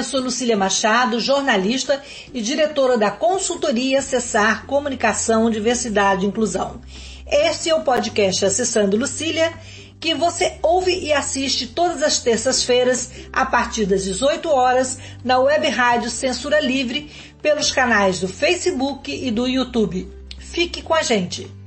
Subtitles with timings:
[0.00, 2.02] eu sou Lucília Machado, jornalista
[2.32, 6.80] e diretora da consultoria Cessar Comunicação, Diversidade e Inclusão.
[7.26, 9.52] Este é o podcast Acessando Lucília,
[10.00, 15.68] que você ouve e assiste todas as terças-feiras, a partir das 18 horas, na web
[15.68, 17.10] rádio Censura Livre,
[17.42, 20.10] pelos canais do Facebook e do YouTube.
[20.38, 21.59] Fique com a gente!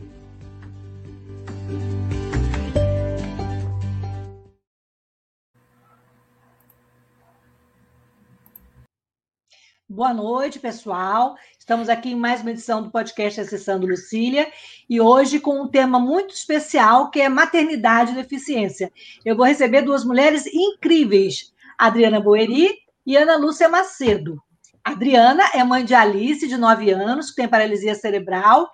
[9.93, 11.35] Boa noite, pessoal.
[11.59, 14.52] Estamos aqui em mais uma edição do podcast Acessando Lucília
[14.89, 18.91] e hoje com um tema muito especial que é maternidade e deficiência.
[19.23, 22.71] Eu vou receber duas mulheres incríveis, Adriana Boeri
[23.05, 24.41] e Ana Lúcia Macedo.
[24.83, 28.72] Adriana é mãe de Alice, de 9 anos, que tem paralisia cerebral.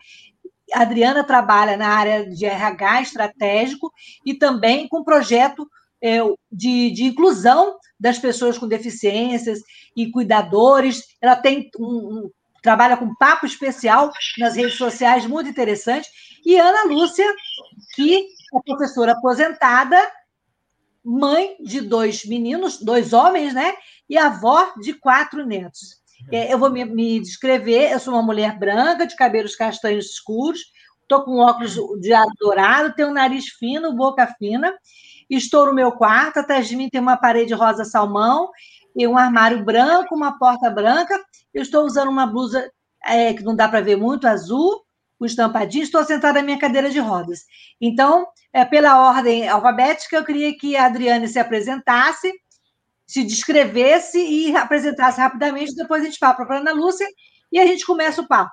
[0.74, 3.92] A Adriana trabalha na área de RH estratégico
[4.26, 5.70] e também com projeto
[6.02, 6.20] é,
[6.52, 9.60] de, de inclusão das pessoas com deficiências
[9.96, 11.04] e cuidadores.
[11.22, 12.32] Ela tem um, um,
[12.64, 16.08] trabalha com papo especial nas redes sociais, muito interessante.
[16.46, 17.26] E Ana Lúcia,
[17.96, 20.00] que é professora aposentada,
[21.04, 23.74] mãe de dois meninos, dois homens, né?
[24.08, 26.00] E avó de quatro netos.
[26.32, 27.92] É, eu vou me, me descrever.
[27.92, 30.60] Eu sou uma mulher branca, de cabelos castanhos escuros,
[31.02, 34.74] estou com óculos de dourado, tenho nariz fino, boca fina
[35.30, 38.50] Estou no meu quarto, atrás de mim tem uma parede rosa salmão
[38.96, 41.18] e um armário branco, uma porta branca.
[41.54, 42.72] Eu estou usando uma blusa
[43.06, 44.84] é, que não dá para ver muito, azul,
[45.18, 45.84] com estampadinho.
[45.84, 47.42] Estou sentada na minha cadeira de rodas.
[47.80, 52.32] Então, é, pela ordem alfabética, eu queria que a Adriane se apresentasse,
[53.06, 55.76] se descrevesse e apresentasse rapidamente.
[55.76, 57.08] Depois a gente fala para a Ana Lúcia
[57.52, 58.52] e a gente começa o papo.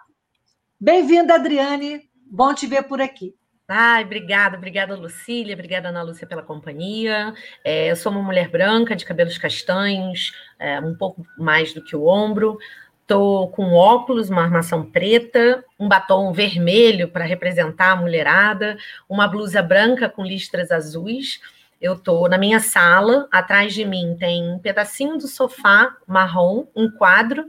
[0.79, 2.03] Bem-vinda, Adriane.
[2.31, 3.35] Bom te ver por aqui.
[3.69, 7.35] Ai, obrigada, obrigada, Lucília, obrigada, Ana Lúcia, pela companhia.
[7.65, 11.97] É, eu sou uma mulher branca, de cabelos castanhos, é, um pouco mais do que
[11.97, 12.59] o ombro.
[13.03, 18.77] Estou com óculos, uma armação preta, um batom vermelho para representar a mulherada,
[19.09, 21.41] uma blusa branca com listras azuis.
[21.81, 26.89] Eu estou na minha sala, atrás de mim tem um pedacinho do sofá marrom, um
[26.89, 27.45] quadro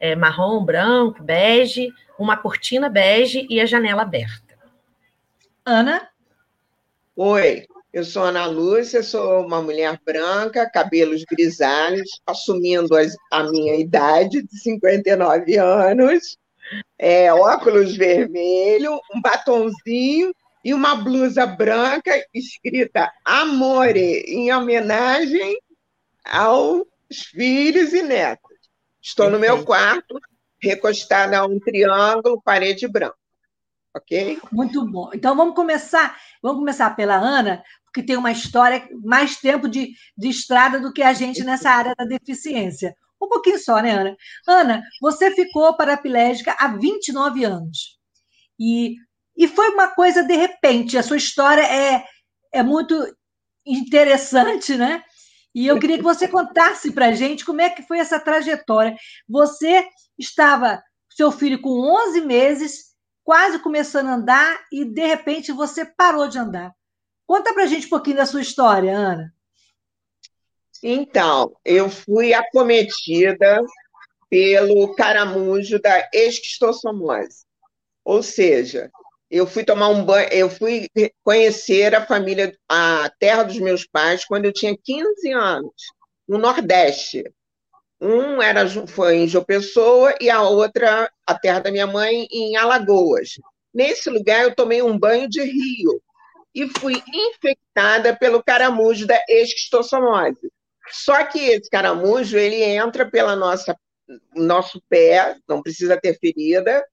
[0.00, 4.49] é, marrom, branco, bege, uma cortina bege e a janela aberta.
[5.64, 6.08] Ana?
[7.14, 13.76] Oi, eu sou Ana Lúcia, sou uma mulher branca, cabelos grisalhos, assumindo as, a minha
[13.76, 16.38] idade de 59 anos,
[16.98, 20.32] é, óculos vermelho, um batonzinho
[20.64, 25.58] e uma blusa branca escrita Amore, em homenagem
[26.24, 26.86] aos
[27.32, 28.56] filhos e netos.
[29.02, 30.18] Estou no meu quarto,
[30.62, 33.19] recostada a um triângulo, parede branca
[33.94, 34.40] ok?
[34.52, 35.10] Muito bom.
[35.14, 40.28] Então vamos começar, vamos começar pela Ana, porque tem uma história mais tempo de, de
[40.28, 42.94] estrada do que a gente nessa área da deficiência.
[43.20, 44.16] Um pouquinho só, né, Ana?
[44.46, 47.98] Ana, você ficou paraplégica há 29 anos.
[48.58, 48.94] E,
[49.36, 50.96] e foi uma coisa de repente.
[50.96, 52.04] A sua história é,
[52.52, 52.94] é muito
[53.66, 55.02] interessante, né?
[55.54, 58.96] E eu queria que você contasse para gente como é que foi essa trajetória.
[59.28, 59.84] Você
[60.18, 62.89] estava, seu filho com 11 meses,
[63.24, 66.74] quase começando a andar e, de repente, você parou de andar.
[67.26, 69.34] Conta para a gente um pouquinho da sua história, Ana.
[70.82, 73.62] Então, eu fui acometida
[74.28, 77.44] pelo caramujo da esquistossomose.
[78.04, 78.90] Ou seja,
[79.30, 80.88] eu fui tomar um banho, eu fui
[81.22, 85.74] conhecer a família, a terra dos meus pais quando eu tinha 15 anos,
[86.26, 87.24] no Nordeste.
[88.00, 92.56] Um era, foi em João Pessoa e a outra, a terra da minha mãe, em
[92.56, 93.34] Alagoas.
[93.72, 96.02] Nesse lugar, eu tomei um banho de rio
[96.54, 100.50] e fui infectada pelo caramujo da esquistossomose.
[100.90, 103.76] Só que esse caramujo, ele entra pela nossa
[104.34, 106.84] nosso pé, não precisa ter ferida,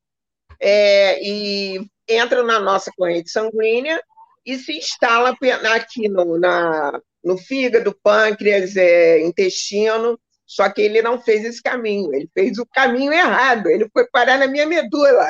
[0.59, 4.01] é, e entra na nossa corrente sanguínea
[4.45, 5.35] e se instala
[5.73, 12.13] aqui no, na, no fígado, pâncreas, é, intestino, só que ele não fez esse caminho,
[12.15, 15.29] ele fez o caminho errado, ele foi parar na minha medula.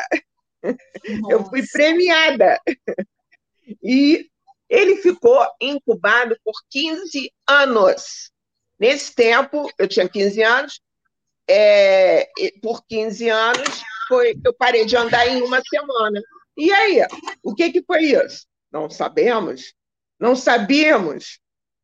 [0.62, 0.78] Nossa.
[1.30, 2.60] Eu fui premiada.
[3.84, 4.30] E
[4.70, 8.32] ele ficou incubado por 15 anos.
[8.80, 10.82] Nesse tempo, eu tinha 15 anos,
[11.50, 12.30] é,
[12.62, 16.22] por 15 anos, foi, eu parei de andar em uma semana.
[16.56, 17.02] E aí,
[17.44, 18.46] o que, que foi isso?
[18.72, 19.74] Não sabemos.
[20.20, 21.40] Não sabíamos.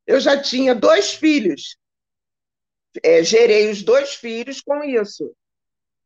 [0.05, 1.77] Eu já tinha dois filhos
[3.01, 5.33] é, gerei os dois filhos com isso.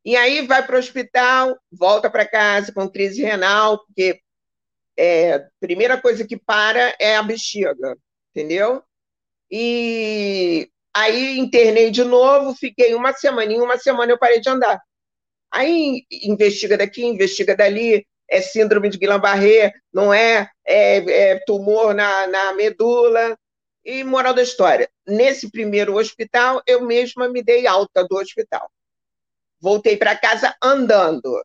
[0.05, 4.21] E aí vai para o hospital, volta para casa com crise renal, porque
[4.95, 7.97] é, a primeira coisa que para é a bexiga,
[8.31, 8.81] entendeu?
[9.51, 14.81] E Aí internei de novo, fiquei uma semana, em uma semana eu parei de andar.
[15.51, 22.25] Aí investiga daqui, investiga dali, é síndrome de Guillain-Barré, não é, é, é tumor na,
[22.25, 23.37] na medula.
[23.87, 28.69] E moral da história, nesse primeiro hospital, eu mesma me dei alta do hospital.
[29.61, 31.41] Voltei para casa andando.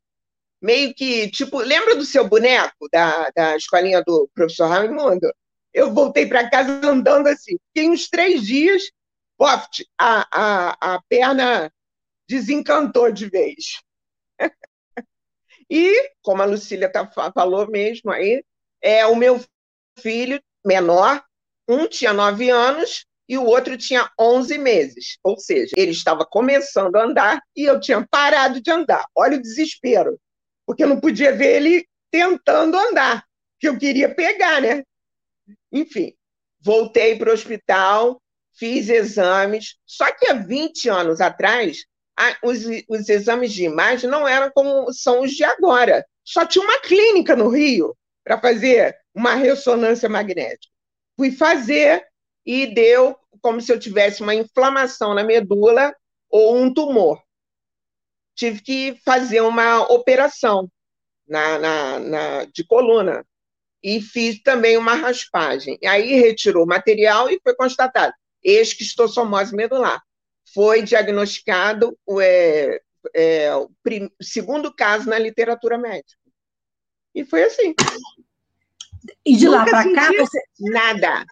[0.61, 5.33] Meio que, tipo, lembra do seu boneco da, da escolinha do professor Raimundo?
[5.73, 7.57] Eu voltei para casa andando assim.
[7.69, 8.91] Fiquei uns três dias,
[9.39, 11.73] poft, a, a, a perna
[12.29, 13.81] desencantou de vez.
[15.71, 18.45] e, como a Lucília tá, falou mesmo aí,
[18.81, 19.41] é o meu
[20.01, 21.25] filho menor,
[21.73, 25.19] um tinha nove anos e o outro tinha onze meses.
[25.23, 29.07] Ou seja, ele estava começando a andar e eu tinha parado de andar.
[29.17, 30.19] Olha o desespero,
[30.67, 33.25] porque eu não podia ver ele tentando andar,
[33.59, 34.83] que eu queria pegar, né?
[35.73, 36.13] Enfim,
[36.61, 38.21] voltei para o hospital,
[38.55, 41.85] fiz exames, só que há 20 anos atrás,
[42.43, 46.05] os, os exames de imagem não eram como são os de agora.
[46.25, 50.72] Só tinha uma clínica no Rio para fazer uma ressonância magnética.
[51.23, 52.05] Fui fazer
[52.45, 55.95] e deu como se eu tivesse uma inflamação na medula
[56.29, 57.23] ou um tumor.
[58.35, 60.69] Tive que fazer uma operação
[61.25, 63.25] na, na, na de coluna
[63.81, 65.79] e fiz também uma raspagem.
[65.87, 70.03] Aí retirou o material e foi constatado esquistossomose medular.
[70.53, 72.81] Foi diagnosticado é,
[73.15, 76.19] é, o prim, segundo caso na literatura médica.
[77.15, 77.77] E foi assim.
[79.25, 80.41] E de Nunca lá para cá você...
[80.61, 81.25] nada.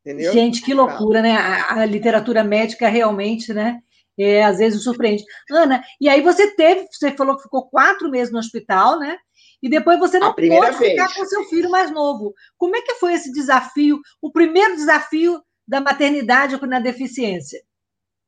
[0.00, 0.32] Entendeu?
[0.32, 1.34] Gente, que loucura, né?
[1.36, 3.80] A, a, literatura médica realmente, né?
[4.18, 5.24] É, às vezes surpreende.
[5.50, 9.16] Ana, e aí você teve, você falou que ficou quatro meses no hospital, né?
[9.62, 10.76] E depois você não pôde vez.
[10.76, 12.34] ficar com seu filho mais novo.
[12.58, 17.62] Como é que foi esse desafio, o primeiro desafio da maternidade na deficiência?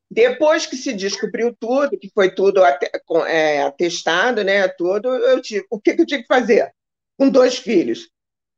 [0.09, 2.61] Depois que se descobriu tudo, que foi tudo
[3.27, 6.73] é, atestado, né, tudo, eu tive, o que, que eu tinha que fazer
[7.17, 8.09] com dois filhos?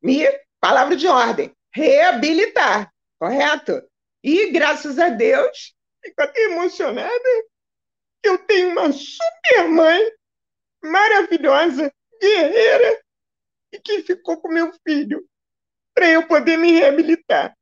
[0.02, 0.26] Me,
[0.60, 3.82] palavra de ordem, reabilitar, correto?
[4.24, 5.74] E graças a Deus,
[6.04, 7.30] fico até emocionada,
[8.24, 10.12] eu tenho uma super mãe,
[10.84, 11.92] maravilhosa,
[12.22, 13.02] guerreira,
[13.72, 15.26] e que ficou com meu filho,
[15.94, 17.56] para eu poder me reabilitar.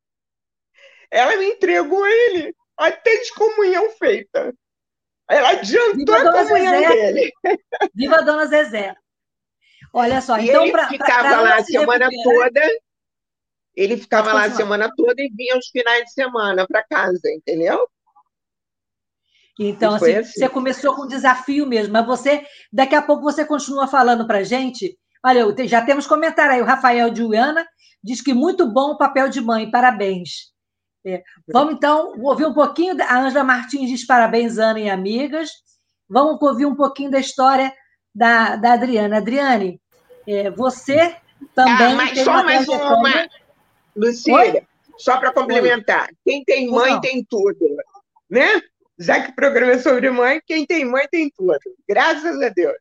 [1.12, 4.54] Ela me entregou ele até de comunhão feita.
[5.30, 7.12] Ela adiantou a comunhão Zezé.
[7.12, 7.32] dele.
[7.94, 8.96] Viva a Dona Zezé.
[9.94, 12.62] Olha só, e então ele pra, ficava pra, lá a semana toda.
[13.76, 17.88] Ele ficava lá a semana toda e vinha os finais de semana para casa, entendeu?
[19.60, 23.44] Então, assim, assim, você começou com um desafio mesmo, mas você, daqui a pouco você
[23.46, 24.98] continua falando para gente.
[25.26, 27.68] Olha, já temos comentário aí, o Rafael de Uiana
[28.04, 30.52] diz que muito bom o papel de mãe, parabéns.
[31.06, 31.24] É.
[31.48, 32.96] Vamos então ouvir um pouquinho.
[33.02, 35.50] A Ângela Martins diz parabéns, Ana e amigas.
[36.10, 37.74] Vamos ouvir um pouquinho da história
[38.18, 39.18] da, da Adriana.
[39.18, 39.80] Adriane,
[40.26, 41.16] é, você
[41.54, 41.94] também.
[41.94, 43.28] Ah, mas só mais uma.
[43.96, 44.68] Lucília,
[44.98, 46.18] só para complementar: Oi?
[46.26, 47.02] quem tem mãe Não.
[47.02, 47.78] tem tudo.
[48.30, 48.62] Né?
[49.00, 51.60] Já que o programa é sobre mãe, quem tem mãe tem tudo.
[51.88, 52.76] Graças a Deus.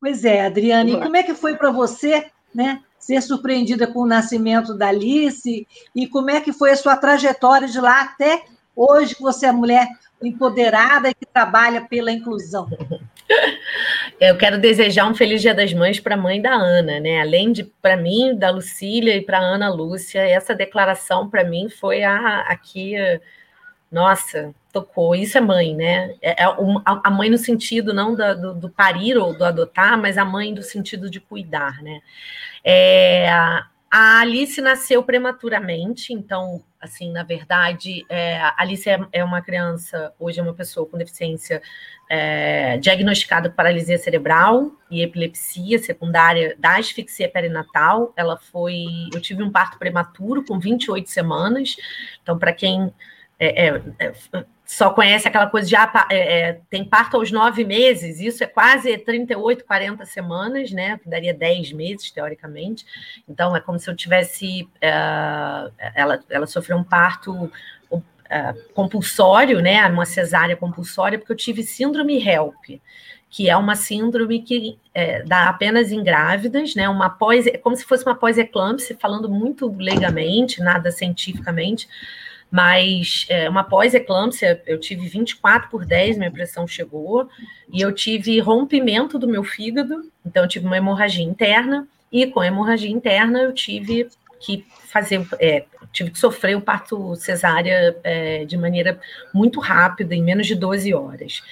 [0.00, 2.82] Pois é, Adriane, e como é que foi para você, né?
[2.98, 7.66] ser surpreendida com o nascimento da Alice e como é que foi a sua trajetória
[7.66, 8.44] de lá até
[8.76, 9.88] hoje que você é mulher
[10.22, 12.68] empoderada e que trabalha pela inclusão.
[14.24, 17.20] Eu quero desejar um feliz Dia das Mães para a mãe da Ana, né?
[17.20, 22.04] Além de para mim, da Lucília e para Ana Lúcia, essa declaração para mim foi
[22.04, 22.94] a aqui
[23.90, 25.16] nossa, tocou.
[25.16, 26.14] Isso é mãe, né?
[26.22, 26.46] É, é
[26.86, 30.62] a mãe no sentido não do, do parir ou do adotar, mas a mãe do
[30.62, 32.00] sentido de cuidar, né?
[32.62, 39.40] É, a Alice nasceu prematuramente, então, assim, na verdade, é, a Alice é, é, uma
[39.40, 41.62] criança, hoje é uma pessoa com deficiência
[42.10, 48.12] é, diagnosticada com paralisia cerebral e epilepsia secundária da asfixia perinatal.
[48.16, 48.84] Ela foi.
[49.14, 51.76] Eu tive um parto prematuro com 28 semanas,
[52.20, 52.92] então, para quem
[53.44, 54.12] é, é, é,
[54.64, 58.96] só conhece aquela coisa de ah, é, tem parto aos nove meses, isso é quase
[58.96, 60.98] 38, 40 semanas, né?
[61.02, 62.86] Que daria 10 meses, teoricamente.
[63.28, 64.62] Então, é como se eu tivesse.
[64.76, 67.50] Uh, ela, ela sofreu um parto
[68.72, 69.86] compulsório, né?
[69.88, 72.80] Uma cesárea compulsória, porque eu tive síndrome HELP
[73.32, 76.86] que é uma síndrome que é, dá apenas em grávidas, né?
[76.86, 81.88] Uma pós, como se fosse uma pós-eclâmpsia, falando muito leigamente, nada cientificamente,
[82.52, 87.26] mas é, uma pós-eclâmpsia, eu tive 24 por 10, minha pressão chegou,
[87.72, 92.40] e eu tive rompimento do meu fígado, então eu tive uma hemorragia interna, e com
[92.40, 94.06] a hemorragia interna eu tive
[94.38, 99.00] que fazer, é, tive que sofrer o parto cesárea é, de maneira
[99.32, 101.42] muito rápida, em menos de 12 horas.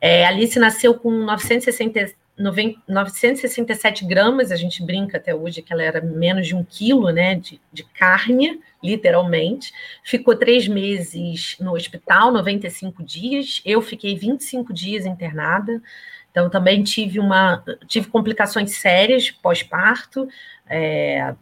[0.00, 6.00] É, Alice nasceu com 960, 967 gramas, a gente brinca até hoje que ela era
[6.00, 9.72] menos de um quilo né, de, de carne, literalmente.
[10.02, 13.60] Ficou três meses no hospital, 95 dias.
[13.64, 15.82] Eu fiquei 25 dias internada.
[16.30, 20.28] Então, também tive uma tive complicações sérias pós-parto,
[20.68, 21.34] é,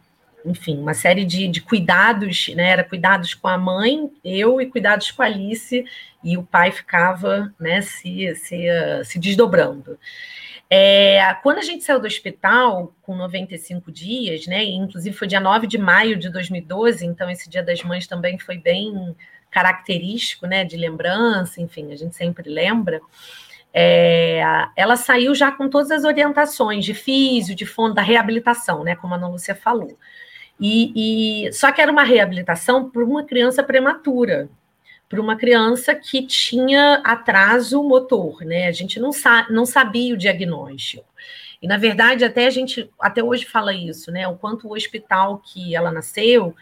[0.45, 2.71] enfim, uma série de, de cuidados, né?
[2.71, 5.85] Era cuidados com a mãe, eu e cuidados com a Alice,
[6.23, 8.65] e o pai ficava né, se, se,
[9.05, 9.97] se desdobrando.
[10.69, 14.63] É, quando a gente saiu do hospital com 95 dias, né?
[14.63, 18.57] Inclusive foi dia 9 de maio de 2012, então esse Dia das Mães também foi
[18.57, 19.15] bem
[19.49, 20.63] característico, né?
[20.63, 23.01] De lembrança, enfim, a gente sempre lembra.
[23.73, 24.41] É,
[24.75, 28.95] ela saiu já com todas as orientações de físio, de fundo da reabilitação, né?
[28.95, 29.97] Como a Ana Lúcia falou.
[30.59, 34.49] E, e só que era uma reabilitação para uma criança prematura,
[35.09, 38.67] para uma criança que tinha atraso motor, né?
[38.67, 41.03] A gente não, sa não sabia o diagnóstico.
[41.61, 44.27] E na verdade, até a gente até hoje fala isso, né?
[44.27, 46.55] O quanto o hospital que ela nasceu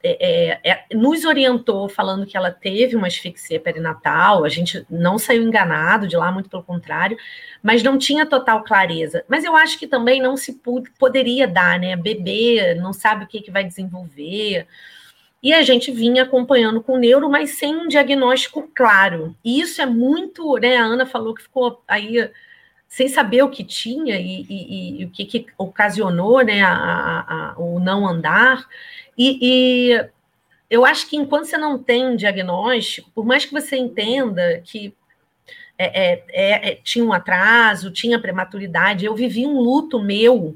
[0.00, 5.18] é, é, é, nos orientou falando que ela teve uma asfixia perinatal, a gente não
[5.18, 7.18] saiu enganado de lá, muito pelo contrário,
[7.60, 9.24] mas não tinha total clareza.
[9.26, 10.60] Mas eu acho que também não se
[10.98, 11.96] poderia dar, né?
[11.96, 14.68] Bebê não sabe o que, que vai desenvolver.
[15.42, 19.34] E a gente vinha acompanhando com neuro, mas sem um diagnóstico claro.
[19.44, 20.76] E isso é muito, né?
[20.76, 22.30] A Ana falou que ficou aí
[22.92, 27.52] sem saber o que tinha e, e, e o que, que, ocasionou né, a, a,
[27.52, 28.68] a, o não andar.
[29.16, 30.08] E, e,
[30.68, 34.94] eu acho que enquanto você não tem um diagnóstico, por mais que você entenda que
[35.78, 40.54] é, é, é, é tinha um atraso, tinha prematuridade, eu vivi um luto meu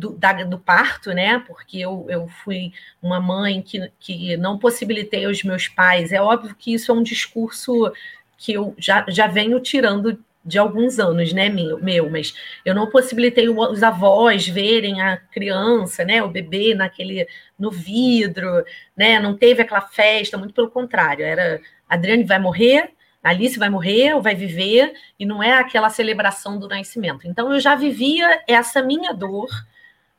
[0.00, 1.38] do, da, do parto, né?
[1.46, 6.10] Porque eu, eu fui uma mãe que, que não possibilitei aos meus pais.
[6.10, 7.92] É óbvio que isso é um discurso
[8.38, 12.88] que eu já, já venho tirando de alguns anos, né, meu, meu, mas eu não
[12.88, 17.28] possibilitei os avós verem a criança, né, o bebê naquele
[17.58, 18.64] no vidro,
[18.96, 22.90] né, não teve aquela festa, muito pelo contrário, era Adriane vai morrer,
[23.22, 27.28] Alice vai morrer ou vai viver, e não é aquela celebração do nascimento.
[27.28, 29.50] Então eu já vivia essa minha dor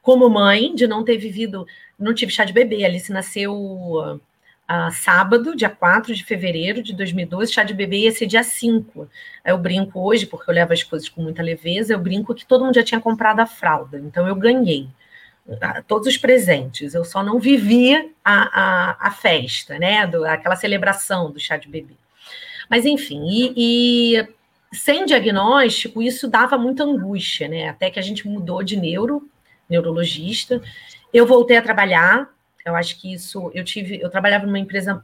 [0.01, 1.65] como mãe de não ter vivido,
[1.98, 4.20] não tive chá de bebê, Alice nasceu uh,
[4.91, 9.08] sábado, dia 4 de fevereiro de 2012, chá de bebê ia ser dia 5.
[9.46, 12.65] Eu brinco hoje, porque eu levo as coisas com muita leveza, eu brinco que todo
[12.65, 14.88] mundo já tinha comprado a fralda, então eu ganhei
[15.48, 20.55] uh, todos os presentes, eu só não vivia a, a, a festa, né, do, aquela
[20.55, 21.93] celebração do chá de bebê.
[22.70, 24.27] Mas enfim, e, e
[24.74, 27.67] sem diagnóstico, isso dava muita angústia, né?
[27.67, 29.29] Até que a gente mudou de neuro,
[29.72, 30.62] neurologista.
[31.12, 32.30] Eu voltei a trabalhar,
[32.66, 35.04] eu acho que isso, eu tive, eu trabalhava numa empresa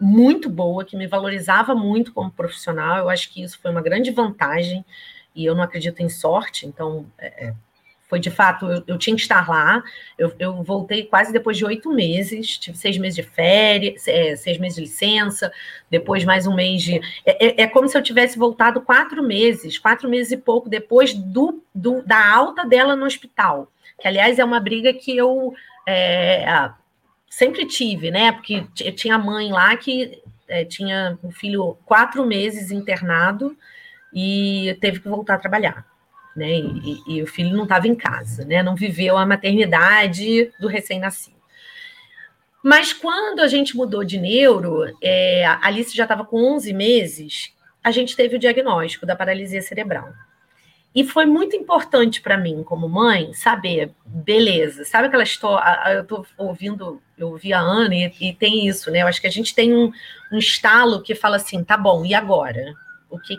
[0.00, 4.10] muito boa, que me valorizava muito como profissional, eu acho que isso foi uma grande
[4.10, 4.84] vantagem,
[5.34, 7.54] e eu não acredito em sorte, então é, é,
[8.08, 9.82] foi de fato, eu, eu, tinha que estar lá,
[10.18, 14.58] eu, eu, voltei quase depois de oito meses, tive seis meses de férias, é, seis
[14.58, 15.52] meses de licença,
[15.90, 17.00] depois mais um mês de.
[17.24, 21.14] É, é, é, como se eu tivesse voltado quatro meses, quatro meses e pouco depois
[21.14, 25.54] do, do da alta dela no hospital, que aliás é uma briga que eu.
[25.86, 26.70] É,
[27.28, 28.32] sempre tive, né?
[28.32, 33.56] Porque tinha mãe lá que é, tinha um filho quatro meses internado
[34.12, 35.84] e teve que voltar a trabalhar,
[36.36, 36.52] né?
[36.52, 38.62] E, e, o filho não estava em casa, né?
[38.62, 41.34] Não viveu a maternidade do recém-nascido.
[42.62, 47.52] Mas quando a gente mudou de neuro, é, a Alice já estava com 11 meses,
[47.82, 50.12] a gente teve o diagnóstico da paralisia cerebral.
[50.94, 55.90] E foi muito importante para mim, como mãe, saber, beleza, sabe aquela história?
[55.90, 59.02] Eu estou ouvindo, eu ouvi a Ana e, e, tem isso, né?
[59.02, 59.90] Eu acho que a gente tem um,
[60.30, 62.74] um estalo que fala assim: tá bom, e agora?
[63.10, 63.36] O que,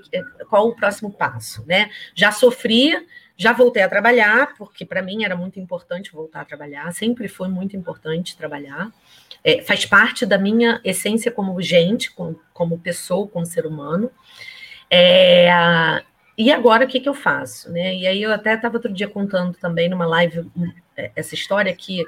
[0.50, 1.90] qual o próximo passo, né?
[2.14, 2.94] Já sofri,
[3.38, 7.48] já voltei a trabalhar, porque para mim era muito importante voltar a trabalhar, sempre foi
[7.48, 8.92] muito importante trabalhar.
[9.44, 14.12] É, faz parte da minha essência como gente, como, como pessoa, como ser humano.
[14.90, 16.04] É,
[16.38, 17.72] e agora o que, que eu faço?
[17.72, 17.96] Né?
[17.96, 20.50] E aí eu até estava outro dia contando também numa live
[20.98, 22.06] é, essa história que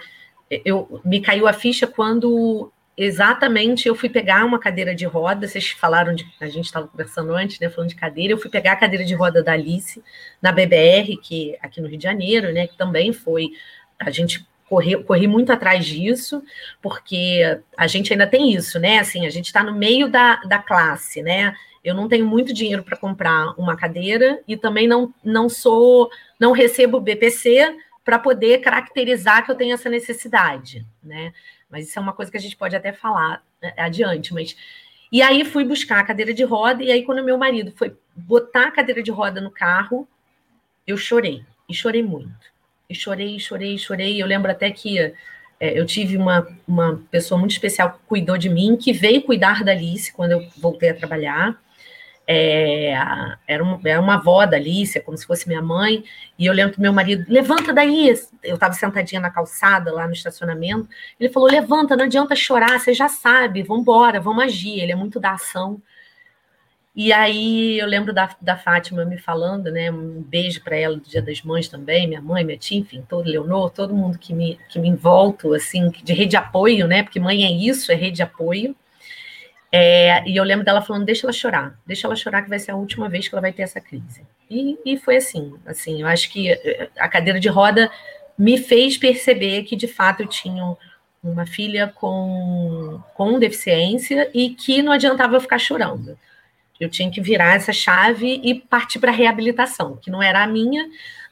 [0.65, 5.69] eu me caiu a ficha quando exatamente eu fui pegar uma cadeira de roda, vocês
[5.69, 6.25] falaram de.
[6.41, 7.69] A gente estava conversando antes, né?
[7.69, 10.03] Falando de cadeira, eu fui pegar a cadeira de roda da Alice
[10.41, 12.67] na BBR, que aqui no Rio de Janeiro, né?
[12.67, 13.51] Que também foi.
[13.99, 16.43] A gente corri, corri muito atrás disso,
[16.81, 17.41] porque
[17.77, 18.99] a gente ainda tem isso, né?
[18.99, 21.53] Assim, a gente está no meio da, da classe, né?
[21.87, 26.51] Eu não tenho muito dinheiro para comprar uma cadeira e também não, não sou, não
[26.51, 31.31] recebo BPC, para poder caracterizar que eu tenho essa necessidade, né?
[31.69, 34.55] Mas isso é uma coisa que a gente pode até falar né, adiante, mas
[35.11, 38.67] e aí fui buscar a cadeira de roda e aí quando meu marido foi botar
[38.67, 40.05] a cadeira de roda no carro,
[40.85, 42.51] eu chorei e chorei muito.
[42.89, 44.21] E chorei, chorei, chorei.
[44.21, 45.13] Eu lembro até que é,
[45.59, 49.71] eu tive uma, uma pessoa muito especial que cuidou de mim, que veio cuidar da
[49.71, 51.57] Alice quando eu voltei a trabalhar
[52.27, 52.91] é,
[53.47, 56.03] era, um, era uma avó da Alice, como se fosse minha mãe,
[56.37, 60.13] e eu lembro que meu marido, levanta daí, eu estava sentadinha na calçada, lá no
[60.13, 64.91] estacionamento, ele falou, levanta, não adianta chorar, você já sabe, vamos embora, vamos agir, ele
[64.91, 65.81] é muito da ação,
[66.93, 71.07] e aí eu lembro da, da Fátima me falando, né, um beijo para ela do
[71.07, 74.59] Dia das Mães também, minha mãe, minha tia, enfim, todo Leonor, todo mundo que me,
[74.67, 78.17] que me envolto, assim, de rede de apoio, né, porque mãe é isso, é rede
[78.17, 78.75] de apoio,
[79.71, 82.71] é, e eu lembro dela falando, deixa ela chorar, deixa ela chorar que vai ser
[82.71, 84.21] a última vez que ela vai ter essa crise.
[84.49, 87.91] E, e foi assim, assim, eu acho que eh, a cadeira de roda
[88.37, 90.77] me fez perceber que de fato eu tinha
[91.23, 96.17] uma filha com, com deficiência e que não adiantava eu ficar chorando.
[96.79, 100.47] Eu tinha que virar essa chave e partir para a reabilitação, que não era a
[100.47, 100.87] minha,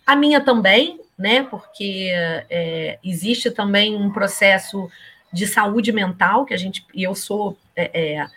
[0.05, 1.43] a minha também, né?
[1.43, 2.09] Porque
[2.49, 4.89] é, existe também um processo
[5.31, 8.27] de saúde mental, que a gente, e eu sou, é, é,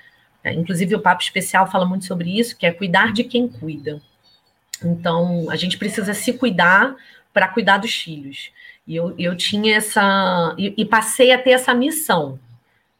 [0.45, 4.01] é, inclusive o Papo Especial fala muito sobre isso, que é cuidar de quem cuida.
[4.85, 6.95] Então, a gente precisa se cuidar
[7.33, 8.51] para cuidar dos filhos.
[8.87, 12.39] E eu, eu tinha essa, e, e passei a ter essa missão,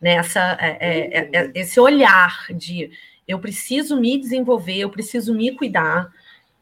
[0.01, 0.13] né?
[0.13, 2.91] essa, é, é, é, esse olhar de
[3.27, 6.11] eu preciso me desenvolver, eu preciso me cuidar,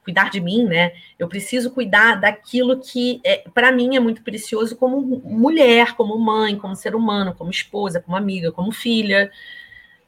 [0.03, 0.93] cuidar de mim, né?
[1.19, 6.57] Eu preciso cuidar daquilo que, é, para mim, é muito precioso como mulher, como mãe,
[6.57, 9.31] como ser humano, como esposa, como amiga, como filha,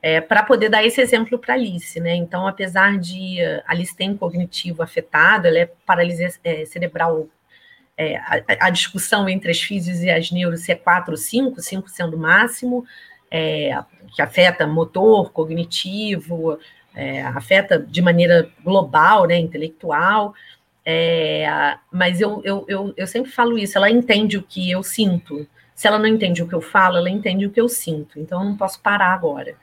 [0.08, 2.14] é, para poder dar esse exemplo para Alice, né?
[2.14, 7.28] Então, apesar de uh, Alice ter um cognitivo afetado, ela é paralisia é, cerebral.
[7.94, 11.88] É, a, a, discussão entre as físicas e as neuros é 4 ou 5, 5
[11.90, 12.86] sendo o máximo,
[13.30, 13.76] é,
[14.14, 16.58] que afeta motor, cognitivo,
[16.94, 20.32] é, afeta de maneira global, né, intelectual,
[20.86, 25.46] é, mas eu, eu, eu, eu sempre falo isso, ela entende o que eu sinto.
[25.74, 28.18] Se ela não entende o que eu falo, ela entende o que eu sinto.
[28.18, 29.54] Então, eu não posso parar agora.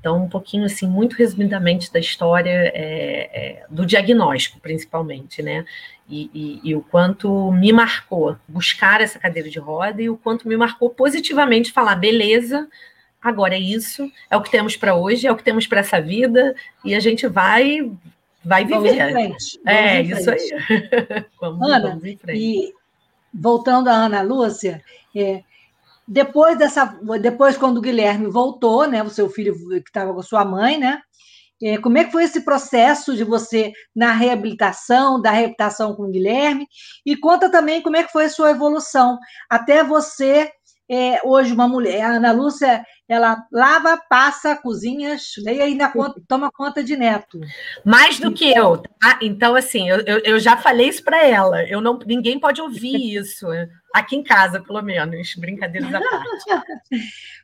[0.00, 5.64] Então, um pouquinho, assim, muito resumidamente da história é, é, do diagnóstico, principalmente, né?
[6.08, 10.48] E, e, e, o quanto me marcou buscar essa cadeira de roda e o quanto
[10.48, 12.66] me marcou positivamente falar, beleza,
[13.20, 16.00] agora é isso, é o que temos para hoje, é o que temos para essa
[16.00, 17.92] vida, e a gente vai
[18.42, 18.76] vai viver.
[18.76, 19.60] Vamos em frente.
[19.64, 21.24] Vamos é, em isso aí.
[21.40, 22.40] vamos, Ana, vamos em frente.
[22.40, 22.74] E
[23.34, 24.82] voltando à Ana Lúcia,
[25.14, 25.42] é,
[26.08, 30.24] depois dessa, depois quando o Guilherme voltou, né, o seu filho que estava com a
[30.24, 31.00] sua mãe, né,
[31.62, 36.10] é, como é que foi esse processo de você na reabilitação, da reabilitação com o
[36.10, 36.66] Guilherme?
[37.04, 39.18] E conta também como é que foi a sua evolução
[39.50, 40.50] até você
[40.90, 46.50] é, hoje uma mulher, a Ana Lúcia, ela lava, passa, cozinha e ainda conta, toma
[46.50, 47.38] conta de neto.
[47.84, 49.18] Mais do que eu, tá?
[49.20, 51.62] Então, assim, eu, eu, já falei isso para ela.
[51.64, 53.48] Eu não, ninguém pode ouvir isso
[53.98, 55.34] aqui em casa, pelo menos.
[55.34, 56.64] Brincadeiras à parte.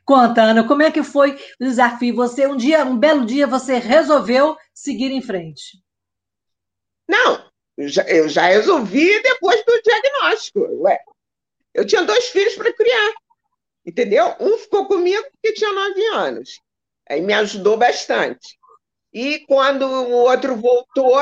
[0.03, 2.15] Conta, Ana, como é que foi o desafio?
[2.15, 5.79] Você um dia, um belo dia, você resolveu seguir em frente?
[7.07, 7.45] Não,
[7.77, 10.59] eu já, eu já resolvi depois do diagnóstico.
[10.83, 10.99] Ué,
[11.73, 13.13] eu tinha dois filhos para criar.
[13.85, 14.35] Entendeu?
[14.39, 16.61] Um ficou comigo porque tinha nove anos.
[17.07, 18.57] Aí me ajudou bastante.
[19.13, 21.21] E quando o outro voltou,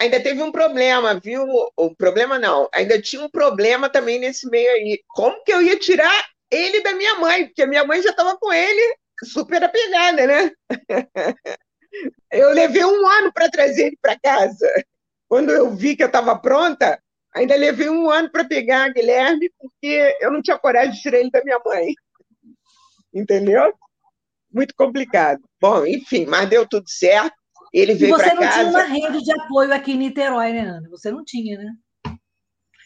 [0.00, 1.46] ainda teve um problema, viu?
[1.76, 5.00] O problema não, ainda tinha um problema também nesse meio aí.
[5.08, 7.46] Como que eu ia tirar ele da minha mãe?
[7.46, 10.52] Porque a minha mãe já estava com ele super apegada, né?
[12.30, 14.84] Eu levei um ano para trazer ele para casa.
[15.28, 16.96] Quando eu vi que eu estava pronta,
[17.34, 21.18] Ainda levei um ano para pegar a Guilherme, porque eu não tinha coragem de tirar
[21.18, 21.94] ele da minha mãe.
[23.14, 23.72] Entendeu?
[24.52, 25.40] Muito complicado.
[25.60, 27.36] Bom, enfim, mas deu tudo certo.
[27.72, 28.36] Ele veio para casa.
[28.36, 30.88] Você não tinha uma rede de apoio aqui em Niterói, né, Ana?
[30.90, 31.72] Você não tinha, né?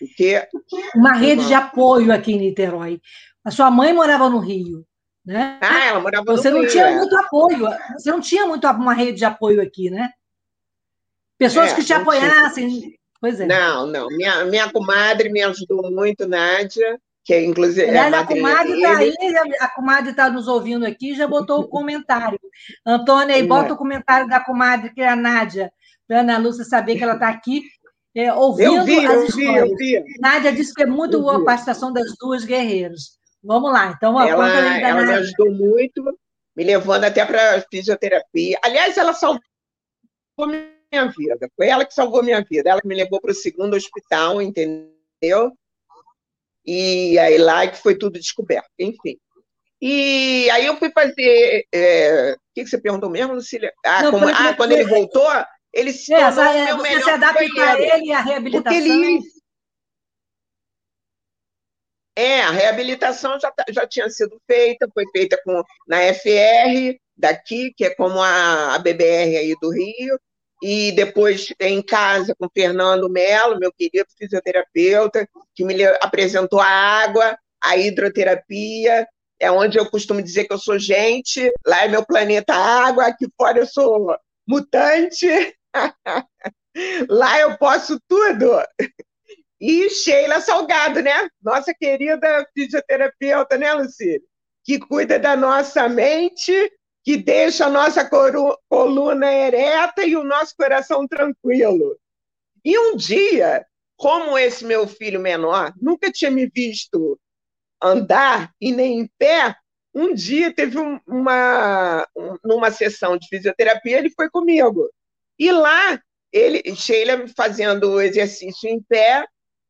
[0.02, 0.48] O quê?
[0.94, 3.00] Uma rede de apoio aqui em Niterói.
[3.44, 4.86] A sua mãe morava no Rio,
[5.24, 5.58] né?
[5.62, 6.68] Ah, ela morava você no Rio.
[6.70, 6.96] Você não tinha é.
[6.96, 7.68] muito apoio.
[7.96, 10.10] Você não tinha muito uma rede de apoio aqui, né?
[11.38, 12.68] Pessoas é, que te apoiassem.
[12.68, 12.90] Tinha.
[13.20, 13.46] Pois é.
[13.46, 14.08] Não, não.
[14.08, 17.88] Minha, minha comadre me ajudou muito, Nádia, que é, inclusive.
[17.88, 19.14] Aliás, é a, a comadre está aí,
[19.60, 22.38] a comadre está nos ouvindo aqui, já botou o comentário.
[22.84, 25.72] Antônia, aí bota o comentário da comadre, que é a Nádia,
[26.06, 27.62] para a Ana Lúcia saber que ela está aqui.
[28.14, 29.76] É, ouvindo eu vi, as eu histórias.
[29.78, 30.20] Vi, eu vi.
[30.20, 33.18] Nádia disse que é muito boa a participação das duas guerreiras.
[33.42, 34.48] Vamos lá, então ela,
[34.80, 36.18] ela me ajudou muito,
[36.54, 38.58] me levando até para fisioterapia.
[38.62, 39.40] Aliás, ela salvou
[40.46, 41.50] minha vida.
[41.56, 42.70] Foi ela que salvou minha vida.
[42.70, 45.52] Ela me levou para o segundo hospital, entendeu?
[46.64, 49.18] E aí lá que foi tudo descoberto, enfim.
[49.80, 51.66] E aí eu fui fazer.
[51.72, 52.32] É...
[52.32, 53.72] O que, você perguntou mesmo, Lucília?
[53.84, 54.28] Ah, Não, como...
[54.28, 55.28] ah quando ele voltou,
[55.72, 58.62] ele se é, tornou é, meu você melhor se adapta a ele e a reabilitação.
[58.62, 59.20] Porque ele...
[62.16, 67.74] É, a reabilitação já, tá, já tinha sido feita, foi feita com, na FR daqui,
[67.76, 70.18] que é como a, a BBR aí do Rio,
[70.62, 77.38] e depois em casa com Fernando Melo, meu querido fisioterapeuta, que me apresentou a água,
[77.62, 79.06] a hidroterapia,
[79.38, 83.26] é onde eu costumo dizer que eu sou gente, lá é meu planeta água, aqui
[83.36, 85.26] fora eu sou mutante,
[87.08, 88.62] lá eu posso tudo.
[89.60, 91.28] E Sheila Salgado, né?
[91.42, 94.20] Nossa querida fisioterapeuta, né, Lucília?
[94.64, 96.52] Que cuida da nossa mente,
[97.04, 98.08] que deixa a nossa
[98.68, 101.98] coluna ereta e o nosso coração tranquilo.
[102.64, 103.64] E um dia,
[103.94, 107.20] como esse meu filho menor nunca tinha me visto
[107.80, 109.54] andar e nem em pé,
[109.94, 112.08] um dia teve um, uma
[112.42, 114.90] numa sessão de fisioterapia, ele foi comigo.
[115.38, 116.00] E lá,
[116.32, 119.26] ele, Sheila fazendo exercício em pé,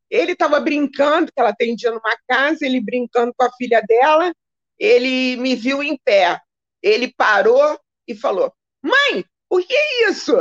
[0.09, 4.33] ele estava brincando, que ela atendia numa casa, ele brincando com a filha dela,
[4.79, 6.41] ele me viu em pé.
[6.85, 10.35] Ele parou e falou: Mãe, o que é isso?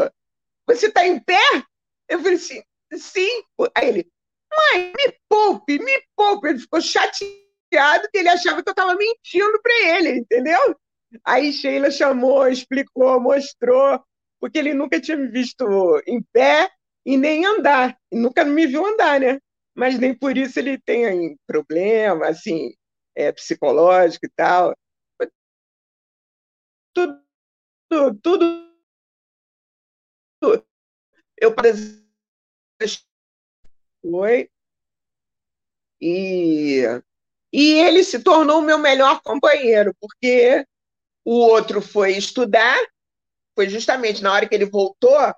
[0.67, 1.39] Você está em pé?
[2.09, 2.61] Eu falei assim:
[2.93, 3.43] Sim.
[3.75, 4.11] Aí ele:
[4.51, 6.49] Mãe, me poupe, me poupe.
[6.49, 10.75] Ele ficou chateado que ele achava que eu estava mentindo para ele, entendeu?
[11.23, 14.03] Aí Sheila chamou, explicou, mostrou,
[14.39, 15.65] porque ele nunca tinha me visto
[16.07, 16.69] em pé
[17.05, 17.97] e nem andar.
[18.11, 19.39] E nunca me viu andar, né?
[19.75, 22.73] mas nem por isso ele tem problema, assim,
[23.15, 24.75] é, psicológico e tal.
[26.93, 27.19] Tudo,
[28.21, 28.73] tudo.
[31.37, 31.53] Eu
[34.01, 34.49] foi
[36.01, 36.83] e
[37.53, 40.65] e ele se tornou o meu melhor companheiro, porque
[41.25, 42.77] o outro foi estudar,
[43.55, 45.35] foi justamente na hora que ele voltou, a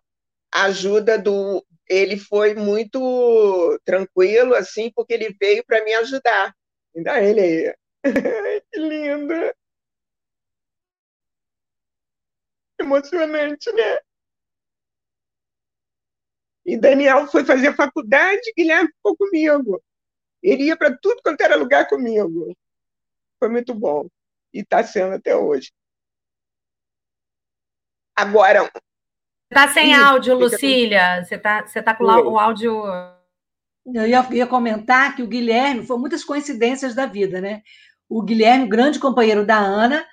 [0.53, 6.53] ajuda do, ele foi muito tranquilo, assim, porque ele veio para me ajudar.
[6.95, 7.75] Ainda ele aí.
[8.71, 9.53] que lindo!
[12.79, 13.99] Emocionante, né?
[16.65, 19.81] E Daniel foi fazer faculdade, Guilherme ficou comigo.
[20.41, 22.55] Ele ia para tudo quanto era lugar comigo.
[23.39, 24.07] Foi muito bom.
[24.53, 25.71] E está sendo até hoje.
[28.15, 28.69] Agora,
[29.49, 31.23] Tá sem Isso, áudio, Lucília.
[31.23, 32.83] Você tá, você tá com o áudio.
[33.85, 37.61] Eu ia, ia, comentar que o Guilherme, foi muitas coincidências da vida, né?
[38.09, 40.05] O Guilherme, grande companheiro da Ana,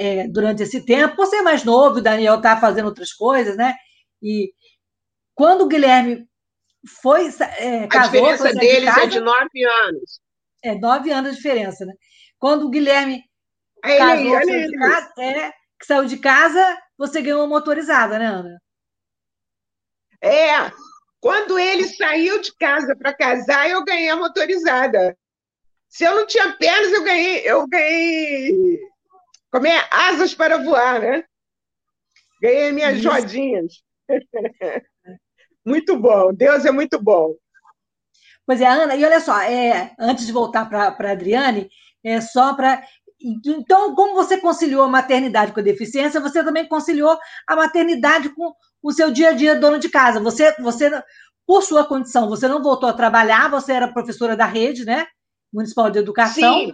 [0.00, 3.74] é, durante esse tempo, por ser mais novo, o Daniel tá fazendo outras coisas, né?
[4.22, 4.50] E
[5.34, 6.26] quando o Guilherme
[7.02, 7.26] foi
[7.58, 10.20] é, casou, a diferença deles de casa, é de nove anos.
[10.64, 11.92] É nove anos de diferença, né?
[12.38, 13.22] Quando o Guilherme
[13.84, 18.24] é casou, ele, ele, casa, é, que saiu de casa, você ganhou uma motorizada, né,
[18.24, 18.62] Ana?
[20.22, 20.72] É,
[21.20, 25.14] quando ele saiu de casa para casar, eu ganhei a motorizada.
[25.90, 28.80] Se eu não tinha pernas, eu ganhei, eu ganhei
[29.50, 29.88] como é?
[29.90, 31.24] asas para voar, né?
[32.40, 33.08] Ganhei minhas Isso.
[33.08, 33.82] rodinhas.
[35.64, 37.34] muito bom, Deus é muito bom.
[38.46, 41.68] Pois é, Ana, e olha só, é, antes de voltar para a Adriane,
[42.02, 42.82] é só para.
[43.22, 48.54] Então, como você conciliou a maternidade com a deficiência, você também conciliou a maternidade com
[48.82, 50.18] o seu dia a dia dona de casa.
[50.20, 50.90] Você, você,
[51.46, 55.06] por sua condição, você não voltou a trabalhar, você era professora da rede, né?
[55.52, 56.60] Municipal de Educação.
[56.60, 56.72] Sim.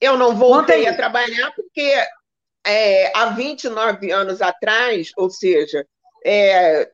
[0.00, 1.92] Eu não voltei a trabalhar porque
[2.66, 5.86] é, há 29 anos atrás, ou seja,
[6.24, 6.90] é,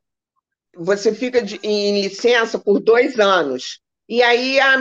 [0.75, 3.81] você fica de, em licença por dois anos.
[4.09, 4.75] E aí a,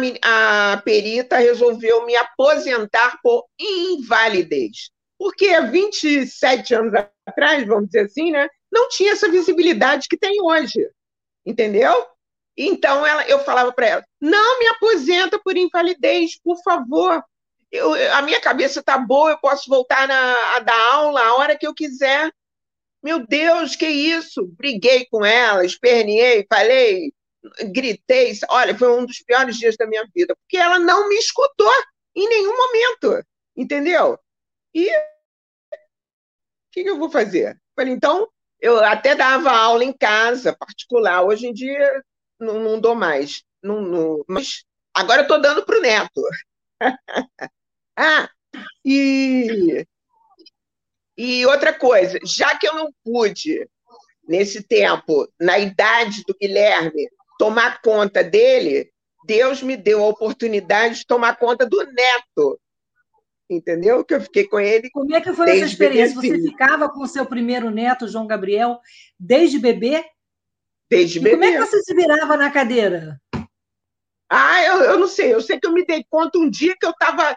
[0.74, 4.92] a perita resolveu me aposentar por invalidez.
[5.18, 6.94] Porque há 27 anos
[7.26, 10.90] atrás, vamos dizer assim, né, não tinha essa visibilidade que tem hoje,
[11.46, 12.06] entendeu?
[12.58, 17.24] Então ela, eu falava para ela: não me aposenta por invalidez, por favor.
[17.72, 21.58] Eu, a minha cabeça está boa, eu posso voltar na, a dar aula a hora
[21.58, 22.32] que eu quiser.
[23.02, 24.46] Meu Deus, que isso?
[24.46, 27.14] Briguei com ela, esperneei, falei,
[27.72, 28.34] gritei.
[28.50, 31.72] Olha, foi um dos piores dias da minha vida, porque ela não me escutou
[32.16, 34.20] em nenhum momento, entendeu?
[34.74, 35.00] E o
[36.72, 37.60] que, que eu vou fazer?
[37.76, 38.30] Falei, então,
[38.60, 41.24] eu até dava aula em casa, particular.
[41.24, 42.04] Hoje em dia
[42.40, 43.44] não, não dou mais.
[43.64, 46.22] Não, não, mas agora estou dando para o neto.
[47.98, 48.30] ah,
[48.84, 49.86] e,
[51.18, 53.68] e outra coisa, já que eu não pude,
[54.28, 58.92] nesse tempo, na idade do Guilherme, tomar conta dele,
[59.26, 62.60] Deus me deu a oportunidade de tomar conta do neto.
[63.50, 64.06] Entendeu?
[64.06, 64.90] Que eu fiquei com ele.
[64.92, 66.16] Como é que foi essa experiência?
[66.16, 68.80] Você ficava com o seu primeiro neto, João Gabriel,
[69.20, 70.06] desde bebê?
[70.90, 71.36] Desde e bebê.
[71.36, 73.20] Como é que você se virava na cadeira?
[74.30, 75.34] Ah, eu, eu não sei.
[75.34, 77.36] Eu sei que eu me dei conta um dia que eu tava.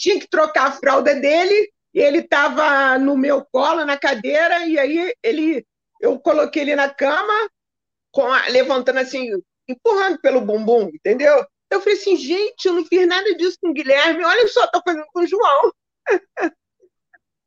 [0.00, 5.12] Tinha que trocar a fralda dele, ele estava no meu colo, na cadeira, e aí
[5.22, 5.66] ele,
[6.00, 7.50] eu coloquei ele na cama,
[8.16, 9.28] a, levantando assim,
[9.68, 11.44] empurrando pelo bumbum, entendeu?
[11.70, 14.80] Eu falei assim, gente, eu não fiz nada disso com o Guilherme, olha só, estou
[14.82, 15.72] fazendo com o João.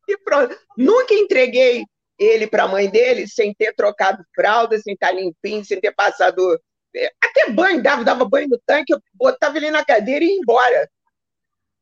[0.08, 0.56] e pronto.
[0.78, 1.84] Nunca entreguei
[2.20, 6.62] ele para a mãe dele sem ter trocado fralda, sem estar limpinho, sem ter passado.
[6.96, 10.38] É, até banho, dava, dava banho no tanque, eu botava ele na cadeira e ia
[10.38, 10.88] embora.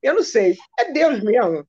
[0.01, 1.65] Eu não sei, é Deus mesmo.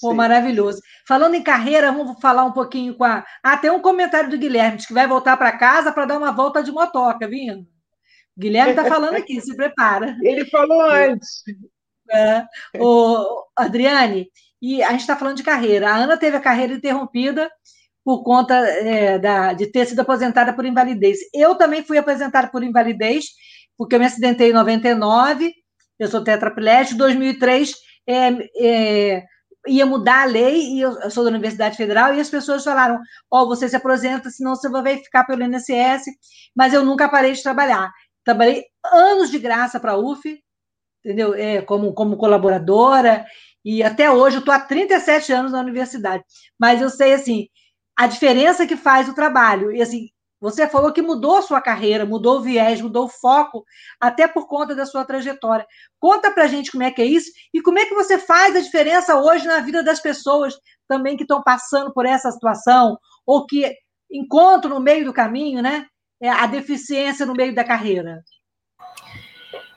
[0.00, 0.80] Pô, maravilhoso.
[1.06, 3.24] Falando em carreira, vamos falar um pouquinho com a.
[3.42, 6.62] Ah, tem um comentário do Guilherme, que vai voltar para casa para dar uma volta
[6.62, 7.66] de motoca, vindo.
[8.36, 10.16] Guilherme está falando aqui, se prepara.
[10.22, 11.42] Ele falou antes.
[12.10, 12.44] É.
[12.78, 14.30] O Adriane,
[14.62, 15.90] e a gente está falando de carreira.
[15.90, 17.50] A Ana teve a carreira interrompida
[18.04, 21.18] por conta é, da, de ter sido aposentada por invalidez.
[21.34, 23.26] Eu também fui aposentada por invalidez,
[23.76, 25.52] porque eu me acidentei em 99,
[25.98, 27.74] eu sou tetraplégico, em 2003
[28.06, 28.28] é,
[28.60, 29.24] é,
[29.66, 32.98] ia mudar a lei, e eu, eu, sou da Universidade Federal, e as pessoas falaram:
[33.30, 36.04] Ó, oh, você se aposenta, senão você vai ficar pelo INSS,
[36.56, 37.90] mas eu nunca parei de trabalhar.
[38.24, 40.38] Trabalhei anos de graça para a UF,
[41.04, 41.34] entendeu?
[41.34, 43.26] É, como, como colaboradora,
[43.64, 46.24] e até hoje eu estou há 37 anos na universidade.
[46.58, 47.48] Mas eu sei, assim,
[47.96, 49.72] a diferença que faz o trabalho.
[49.72, 50.08] E, assim,
[50.40, 53.64] você falou que mudou sua carreira, mudou o viés, mudou o foco,
[54.00, 55.66] até por conta da sua trajetória.
[55.98, 58.60] Conta pra gente como é que é isso e como é que você faz a
[58.60, 60.54] diferença hoje na vida das pessoas
[60.86, 62.96] também que estão passando por essa situação,
[63.26, 63.74] ou que
[64.10, 65.86] encontram no meio do caminho, né?
[66.20, 68.22] É, a deficiência no meio da carreira.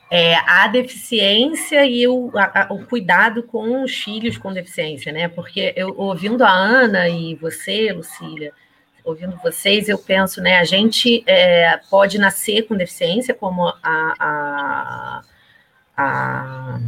[0.09, 5.27] É, a deficiência e o, a, o cuidado com os filhos com deficiência, né?
[5.27, 8.53] Porque eu ouvindo a Ana e você, Lucília,
[9.03, 15.21] ouvindo vocês, eu penso, né, a gente é, pode nascer com deficiência, como a, a,
[15.97, 16.79] a,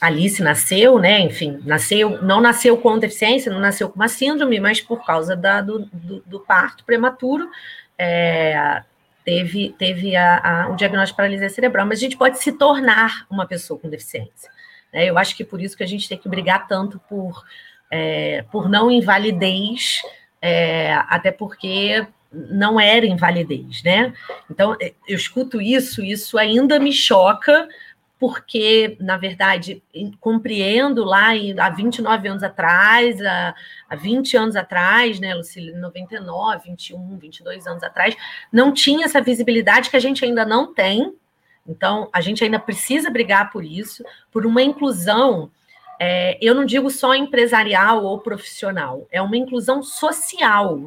[0.00, 4.80] Alice nasceu, né, enfim, nasceu, não nasceu com deficiência, não nasceu com uma síndrome, mas
[4.80, 7.50] por causa da, do, do, do parto prematuro,
[7.98, 8.82] é,
[9.24, 13.26] teve, teve a, a, um diagnóstico de paralisia cerebral, mas a gente pode se tornar
[13.28, 14.50] uma pessoa com deficiência.
[14.92, 15.06] Né?
[15.06, 17.44] Eu acho que por isso que a gente tem que brigar tanto por,
[17.90, 20.02] é, por não invalidez,
[20.40, 24.12] é, até porque não era invalidez, né?
[24.50, 27.68] Então, é, eu escuto isso, isso ainda me choca,
[28.18, 29.82] porque, na verdade,
[30.20, 33.54] compreendo lá há 29 anos atrás, há,
[33.94, 38.16] 20 anos atrás, né, Lucília, 99, 21, 22 anos atrás,
[38.50, 41.14] não tinha essa visibilidade que a gente ainda não tem.
[41.68, 45.50] Então, a gente ainda precisa brigar por isso, por uma inclusão
[46.00, 50.80] é, eu não digo só empresarial ou profissional, é uma inclusão social.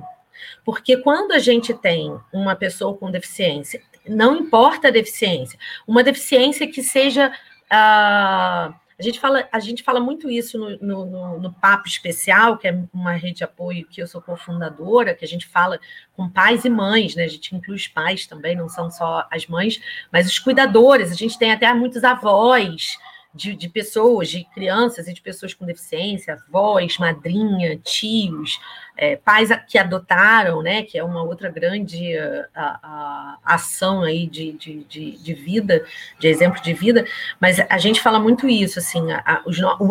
[0.63, 6.67] Porque quando a gente tem uma pessoa com deficiência, não importa a deficiência, uma deficiência
[6.67, 7.31] que seja.
[7.71, 12.57] Uh, a gente, fala, a gente fala muito isso no, no, no, no, Papo Especial,
[12.57, 15.79] que é uma rede de apoio que eu sou cofundadora, que a gente fala
[16.17, 17.23] com pais e mães, né?
[17.23, 21.15] A gente inclui os pais também, não são só as mães, mas os cuidadores, a
[21.15, 22.97] gente tem até muitos avós,
[23.33, 28.59] de, de, pessoas, de crianças e de pessoas com deficiência, avós, madrinha, tios,
[28.97, 32.17] é, pais que adotaram, né, que é uma outra grande
[32.55, 35.85] a, a ação aí de, de, de, de, vida,
[36.19, 37.05] de exemplo de vida,
[37.39, 39.43] mas a gente fala muito isso, assim, a,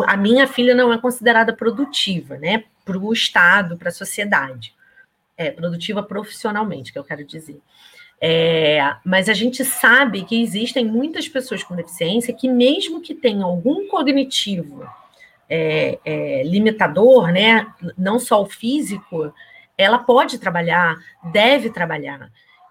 [0.07, 4.73] a minha filha não é considerada produtiva, né, para o Estado, para a sociedade,
[5.37, 7.61] é produtiva profissionalmente, que eu quero dizer.
[8.21, 13.47] É, mas a gente sabe que existem muitas pessoas com deficiência que, mesmo que tenham
[13.47, 14.85] algum cognitivo
[15.49, 17.65] é, é, limitador, né,
[17.97, 19.33] não só o físico,
[19.77, 20.97] ela pode trabalhar,
[21.31, 22.29] deve trabalhar.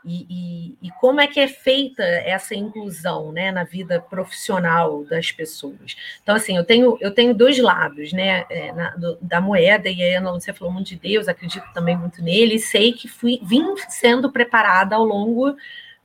[0.08, 5.30] E, e, e, como é que é feita essa inclusão né, na vida profissional das
[5.30, 5.96] pessoas?
[6.22, 10.02] Então, assim, eu tenho, eu tenho dois lados né, é, na, do, da moeda, e
[10.02, 13.38] aí a Ana falou muito de Deus, acredito também muito nele, e sei que fui,
[13.42, 15.54] vim sendo preparada ao longo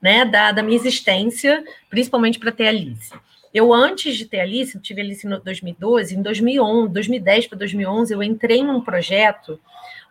[0.02, 3.14] né, da, da minha existência, principalmente para ter Alice.
[3.54, 8.24] Eu, antes de ter Alice, tive Alice em 2012, em 2011, 2010 para 2011, eu
[8.24, 9.60] entrei num projeto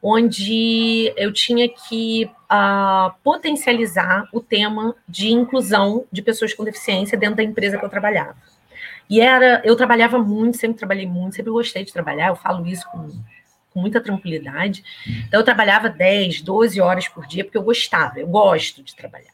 [0.00, 7.36] onde eu tinha que uh, potencializar o tema de inclusão de pessoas com deficiência dentro
[7.36, 8.36] da empresa que eu trabalhava.
[9.10, 12.88] E era, eu trabalhava muito, sempre trabalhei muito, sempre gostei de trabalhar, eu falo isso
[12.90, 13.08] com,
[13.72, 14.84] com muita tranquilidade.
[15.26, 19.32] Então, eu trabalhava 10, 12 horas por dia, porque eu gostava, eu gosto de trabalhar.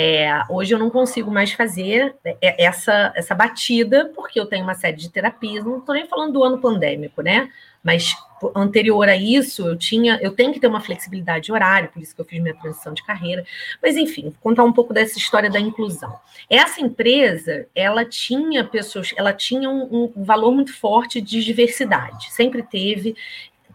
[0.00, 4.76] É, hoje eu não consigo mais fazer é, essa, essa batida, porque eu tenho uma
[4.76, 7.50] série de terapias, não estou nem falando do ano pandêmico, né?
[7.82, 8.14] Mas
[8.54, 12.14] anterior a isso, eu tinha, eu tenho que ter uma flexibilidade de horário, por isso
[12.14, 13.44] que eu fiz minha transição de carreira.
[13.82, 16.16] Mas enfim, contar um pouco dessa história da inclusão.
[16.48, 22.62] Essa empresa, ela tinha pessoas, ela tinha um, um valor muito forte de diversidade, sempre
[22.62, 23.16] teve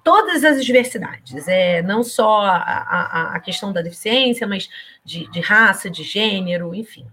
[0.03, 4.69] todas as diversidades, é, não só a, a, a questão da deficiência, mas
[5.03, 7.07] de, de, raça, de gênero, enfim,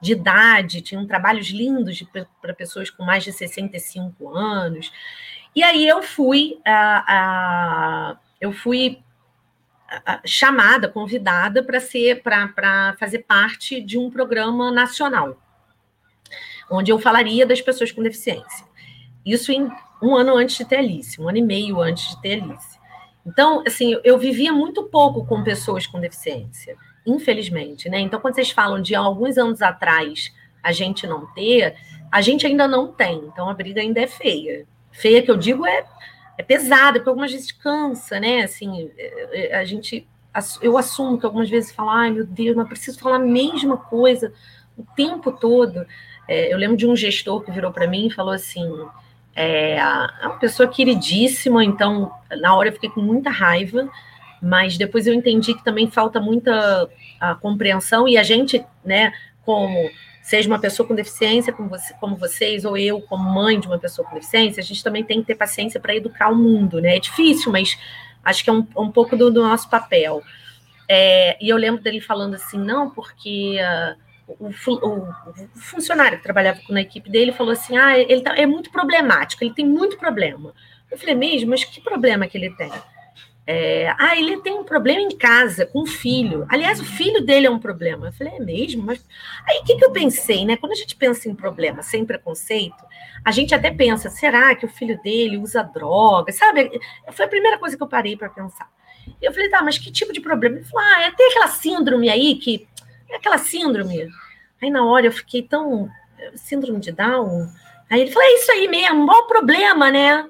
[0.00, 2.02] de idade, tinham trabalhos lindos
[2.40, 4.90] para pessoas com mais de 65 anos.
[5.54, 9.02] E aí eu fui, a, eu fui
[10.24, 15.36] chamada, convidada para ser para fazer parte de um programa nacional,
[16.70, 18.64] onde eu falaria das pessoas com deficiência.
[19.26, 19.68] Isso em
[20.02, 22.78] um ano antes de ter Alice, um ano e meio antes de ter Alice.
[23.26, 28.00] Então, assim, eu vivia muito pouco com pessoas com deficiência, infelizmente, né?
[28.00, 30.32] Então, quando vocês falam de alguns anos atrás
[30.62, 31.76] a gente não ter,
[32.10, 33.18] a gente ainda não tem.
[33.26, 34.66] Então, a briga ainda é feia.
[34.90, 35.84] Feia que eu digo é,
[36.36, 38.42] é pesada, porque algumas vezes cansa, né?
[38.42, 40.06] Assim, é, é, a gente
[40.62, 44.32] eu assumo que algumas vezes falo, ai meu Deus, mas preciso falar a mesma coisa
[44.76, 45.84] o tempo todo.
[46.28, 48.70] É, eu lembro de um gestor que virou para mim e falou assim:
[49.34, 53.88] é, é uma pessoa queridíssima, então na hora eu fiquei com muita raiva,
[54.42, 56.88] mas depois eu entendi que também falta muita
[57.40, 59.12] compreensão e a gente, né,
[59.44, 59.90] como
[60.22, 63.78] seja uma pessoa com deficiência como, você, como vocês, ou eu como mãe de uma
[63.78, 66.96] pessoa com deficiência, a gente também tem que ter paciência para educar o mundo, né?
[66.96, 67.76] É difícil, mas
[68.24, 70.22] acho que é um, um pouco do, do, nosso papel.
[70.88, 73.98] É, e eu lembro dele falando assim, não, porque uh,
[74.38, 78.46] o, o, o, funcionário que trabalhava na equipe dele falou assim: ah, ele tá, é
[78.46, 80.54] muito problemático, ele tem muito problema.
[80.90, 82.70] Eu falei, mesmo, mas que problema que ele tem?
[83.46, 86.46] É, ah, ele tem um problema em casa com o filho.
[86.48, 88.08] Aliás, o filho dele é um problema.
[88.08, 88.82] Eu falei, é mesmo?
[88.82, 89.04] Mas
[89.46, 90.56] aí o que, que eu pensei, né?
[90.56, 92.84] Quando a gente pensa em problema sem preconceito,
[93.24, 96.32] a gente até pensa, será que o filho dele usa droga?
[96.32, 96.70] Sabe?
[97.12, 98.70] Foi a primeira coisa que eu parei para pensar.
[99.20, 100.56] Eu falei, tá, mas que tipo de problema?
[100.56, 102.68] Ele falou, ah, é aquela síndrome aí que
[103.10, 104.08] é aquela síndrome.
[104.62, 105.88] Aí na hora eu fiquei tão.
[106.34, 107.48] Síndrome de Down.
[107.88, 110.28] Aí ele falou: é isso aí mesmo, maior problema, né?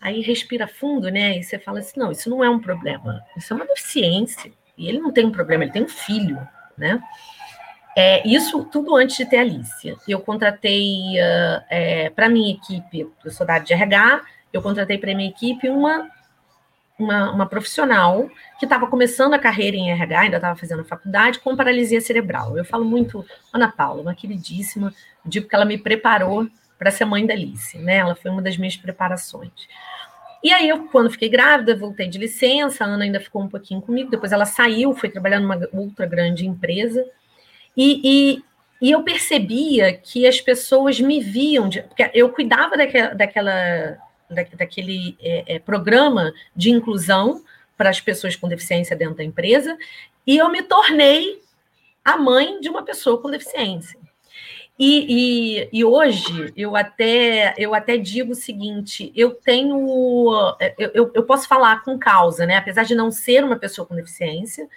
[0.00, 1.38] Aí respira fundo, né?
[1.38, 4.52] E você fala assim: não, isso não é um problema, isso é uma deficiência.
[4.76, 6.38] E ele não tem um problema, ele tem um filho,
[6.76, 7.00] né?
[7.96, 9.96] É, isso tudo antes de ter a Alicia.
[10.08, 14.98] Eu contratei uh, é, para minha equipe, eu sou da área de RH, eu contratei
[14.98, 16.10] para minha equipe uma
[16.98, 18.28] uma, uma profissional
[18.58, 22.56] que estava começando a carreira em RH, ainda estava fazendo faculdade, com paralisia cerebral.
[22.56, 27.26] Eu falo muito, Ana Paula, uma queridíssima, digo que ela me preparou para ser mãe
[27.26, 27.96] da Alice, né?
[27.96, 29.50] Ela foi uma das minhas preparações.
[30.42, 33.80] E aí, eu, quando fiquei grávida, voltei de licença, a Ana ainda ficou um pouquinho
[33.80, 37.04] comigo, depois ela saiu, foi trabalhar numa outra grande empresa,
[37.74, 38.44] e, e,
[38.86, 43.98] e eu percebia que as pessoas me viam, de, porque eu cuidava daquela, daquela
[44.30, 47.42] da, daquele é, é, programa de inclusão
[47.76, 49.76] para as pessoas com deficiência dentro da empresa,
[50.26, 51.42] e eu me tornei
[52.04, 53.98] a mãe de uma pessoa com deficiência.
[54.76, 60.36] E, e, e, hoje eu até eu até digo o seguinte: eu tenho
[60.76, 62.56] eu, eu posso falar com causa, né?
[62.56, 64.68] Apesar de não ser uma pessoa com deficiência,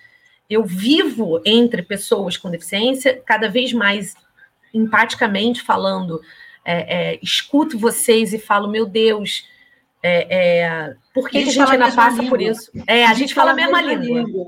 [0.47, 4.15] eu vivo entre pessoas com deficiência, cada vez mais
[4.71, 6.21] empaticamente falando
[6.67, 9.47] é, é, escuto vocês e falo, meu Deus,
[10.03, 12.29] é, é por que, a gente, a gente ainda passa língua.
[12.29, 12.69] por isso?
[12.85, 14.21] É, a, a gente, gente, fala a mesma, mesma língua.
[14.21, 14.47] língua.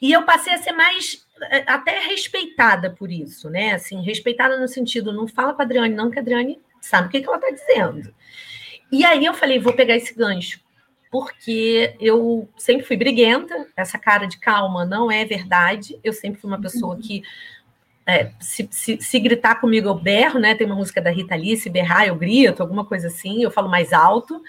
[0.00, 3.74] E eu passei a ser mais é, até respeitada por isso, né?
[3.74, 7.10] Assim, respeitada no sentido, não fala com a Adriane, não, que a Adriane sabe o
[7.10, 8.14] que, que ela está dizendo.
[8.90, 10.60] E aí eu falei, vou pegar esse gancho,
[11.10, 16.48] porque eu sempre fui briguenta, essa cara de calma não é verdade, eu sempre fui
[16.48, 17.02] uma pessoa uhum.
[17.02, 17.22] que
[18.08, 20.54] é, se, se, se, gritar comigo, eu berro, né?
[20.54, 23.68] Tem uma música da Rita Lee, se berrar, eu grito, alguma coisa assim, eu falo
[23.68, 24.42] mais alto.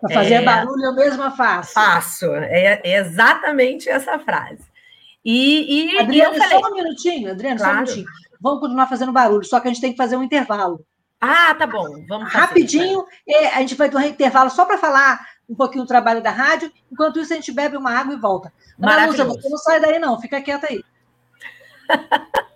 [0.00, 1.72] Para fazer é, barulho, eu mesma faço.
[1.72, 4.64] Faço, é, é exatamente essa frase.
[5.24, 7.72] E, e, Adriana, e falei, só um minutinho, Adriana, claro.
[7.74, 8.06] só um minutinho.
[8.40, 10.84] Vamos continuar fazendo barulho, só que a gente tem que fazer um intervalo.
[11.20, 12.04] Ah, tá bom.
[12.08, 13.04] Vamos fazer, Rapidinho,
[13.54, 16.72] a gente vai ter um intervalo só para falar um pouquinho do trabalho da rádio.
[16.90, 18.52] Enquanto isso, a gente bebe uma água e volta.
[18.82, 20.82] Ana Lúcia, você não sai daí, não, fica quieta aí.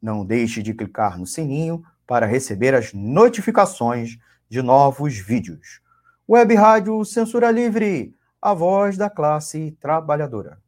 [0.00, 4.18] Não deixe de clicar no sininho para receber as notificações
[4.48, 5.80] de novos vídeos.
[6.28, 10.58] Web Rádio Censura Livre, a voz da classe trabalhadora.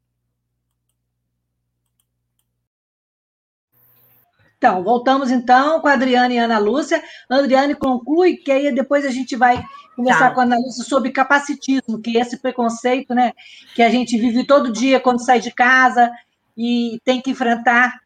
[4.59, 7.01] Então, voltamos então com a Adriane e a Ana Lúcia.
[7.31, 9.65] A Adriane conclui que aí depois a gente vai
[9.95, 10.35] conversar tá.
[10.35, 13.33] com a Ana Lúcia sobre capacitismo, que é esse preconceito né,
[13.77, 16.11] que a gente vive todo dia quando sai de casa
[16.57, 18.01] e tem que enfrentar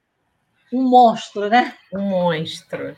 [0.73, 1.75] um monstro, né?
[1.93, 2.97] Um monstro.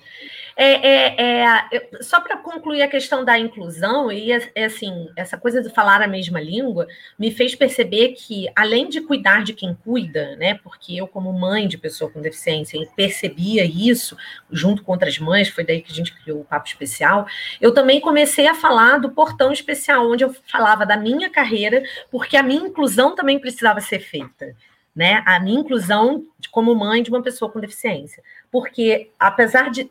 [0.57, 5.37] É, é, é, só para concluir a questão da inclusão, e é, é, assim, essa
[5.37, 6.87] coisa de falar a mesma língua
[7.19, 10.55] me fez perceber que, além de cuidar de quem cuida, né?
[10.63, 14.17] Porque eu, como mãe de pessoa com deficiência, percebia isso
[14.49, 17.27] junto com outras mães, foi daí que a gente criou o Papo Especial,
[17.61, 22.37] eu também comecei a falar do portão especial, onde eu falava da minha carreira, porque
[22.37, 24.55] a minha inclusão também precisava ser feita
[24.95, 28.23] né, a minha inclusão como mãe de uma pessoa com deficiência.
[28.51, 29.91] Porque, apesar de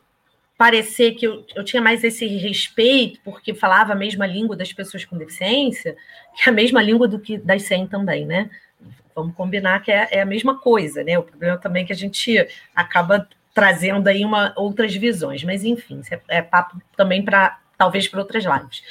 [0.57, 5.03] parecer que eu, eu tinha mais esse respeito, porque falava a mesma língua das pessoas
[5.03, 5.95] com deficiência,
[6.35, 8.49] que é a mesma língua do que das sem também, né?
[9.15, 11.17] Vamos combinar que é, é a mesma coisa, né?
[11.17, 16.01] O problema também é que a gente acaba trazendo aí uma, outras visões, mas enfim,
[16.09, 18.81] é, é papo também para talvez para outras lives.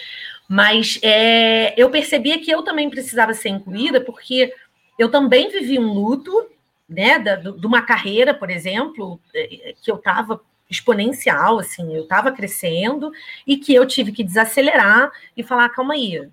[0.49, 4.53] Mas é, eu percebia que eu também precisava ser incluída, porque
[4.99, 6.47] eu também vivi um luto,
[6.89, 12.03] né, da, de uma carreira, por exemplo, é, é, que eu estava exponencial, assim, eu
[12.03, 13.13] estava crescendo
[13.47, 16.31] e que eu tive que desacelerar e falar, calma aí, eu,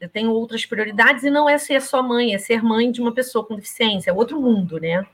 [0.00, 3.12] eu, tenho outras prioridades e não é ser só mãe, é ser mãe de uma
[3.12, 5.04] pessoa com deficiência, é outro mundo, né?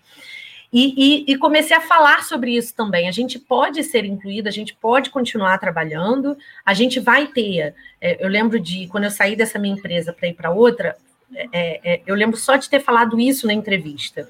[0.73, 3.09] E, e, e, comecei a falar sobre isso também.
[3.09, 7.75] A gente pode ser incluída, a gente pode continuar trabalhando, a gente vai ter.
[8.01, 10.97] É, eu lembro de quando eu saí dessa minha empresa para ir para outra,
[11.35, 14.29] é, é, eu lembro só de ter falado isso na entrevista.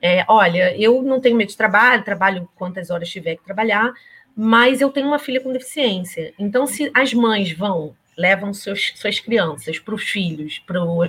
[0.00, 3.92] É, olha, eu não tenho medo de trabalho, trabalho quantas horas tiver que trabalhar,
[4.36, 6.34] mas eu tenho uma filha com deficiência.
[6.38, 11.08] Então, se as mães vão, levam seus, suas crianças para os filhos, para o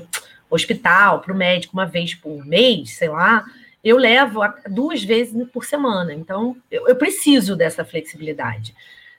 [0.49, 3.43] hospital, para o médico uma vez por mês, sei lá,
[3.83, 6.13] eu levo duas vezes por semana.
[6.13, 8.75] Então, eu, eu preciso dessa flexibilidade.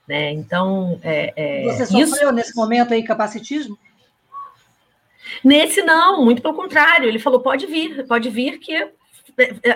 [0.07, 0.31] Né?
[0.31, 2.31] Então, é, é, Você sofreu isso...
[2.31, 3.77] nesse momento aí capacitismo?
[5.43, 8.89] Nesse não, muito pelo contrário, ele falou: pode vir, pode vir, que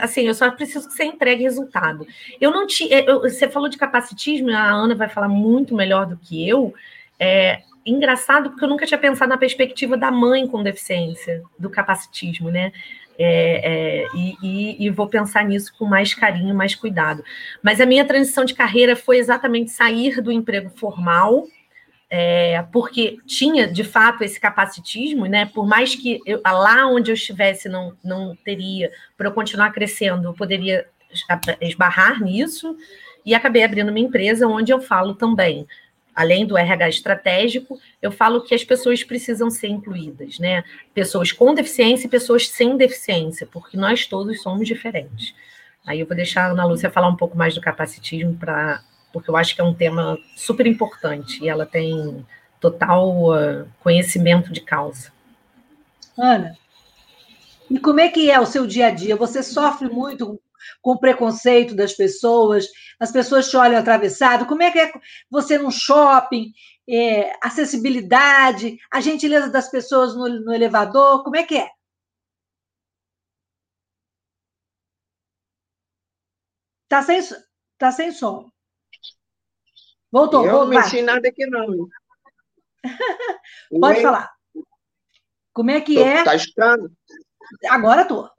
[0.02, 2.08] assim, eu só preciso que você entregue resultado.
[2.39, 3.04] Eu não tinha.
[3.22, 6.74] Você falou de capacitismo, a Ana vai falar muito melhor do que eu.
[7.20, 12.50] É engraçado, porque eu nunca tinha pensado na perspectiva da mãe com deficiência, do capacitismo,
[12.50, 12.72] né?
[13.22, 17.22] É, é, e, e, e, vou pensar nisso com mais carinho, mais cuidado.
[17.62, 21.45] Mas a minha transição de carreira foi exatamente sair do emprego formal
[22.10, 25.45] é, porque tinha de fato esse capacitismo, né?
[25.45, 30.28] Por mais que eu, lá onde eu estivesse não, não teria, para eu continuar crescendo,
[30.28, 30.88] eu poderia
[31.62, 32.76] esbarrar nisso,
[33.26, 35.68] e acabei abrindo uma empresa onde eu falo também,
[36.16, 40.64] além do RH estratégico, eu falo que as pessoas precisam ser incluídas, né?
[40.93, 45.34] Pessoas com deficiência e pessoas sem deficiência, porque nós todos somos diferentes.
[45.86, 49.30] Aí eu vou deixar a Ana Lúcia falar um pouco mais do capacitismo para porque
[49.30, 52.26] eu acho que é um tema super importante e ela tem
[52.60, 55.12] total uh, conhecimento de causa.
[56.18, 56.57] Ana,
[57.70, 59.16] e como é que é o seu dia a dia?
[59.16, 60.41] Você sofre muito
[60.82, 62.68] com o preconceito das pessoas?
[62.99, 64.45] As pessoas te olham atravessado?
[64.45, 64.91] Como é que é
[65.30, 66.51] você num shopping?
[66.91, 71.70] É, acessibilidade, a gentileza das pessoas no, no elevador, como é que é?
[76.88, 77.22] Tá sem,
[77.78, 78.49] tá sem som.
[80.12, 80.74] Voltou, eu voltou.
[80.74, 81.88] não mexi nada aqui, não.
[83.80, 84.01] Pode Oi?
[84.01, 84.32] falar.
[85.53, 86.24] Como é que tô, é?
[86.24, 86.91] Tá escutando?
[87.70, 88.30] Agora tô.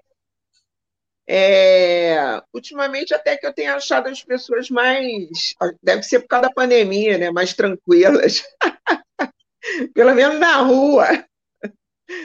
[1.28, 5.54] É, ultimamente, até que eu tenho achado as pessoas mais.
[5.80, 7.30] Deve ser por causa da pandemia, né?
[7.30, 8.42] Mais tranquilas.
[9.94, 11.06] Pelo menos na rua.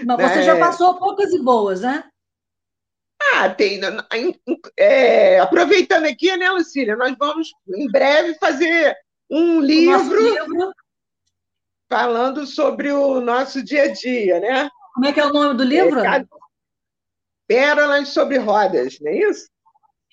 [0.06, 0.44] Mas você é...
[0.44, 2.04] já passou poucas e boas, né?
[3.34, 3.80] Ah, tem.
[4.78, 6.96] É, aproveitando aqui, né, Lucília?
[6.96, 8.96] Nós vamos em breve fazer
[9.30, 10.74] um livro, livro,
[11.90, 14.70] falando sobre o nosso dia a dia, né?
[14.94, 16.00] Como é que é o nome do livro?
[16.00, 16.26] É,
[17.48, 19.50] Pérolas sobre rodas, não é isso?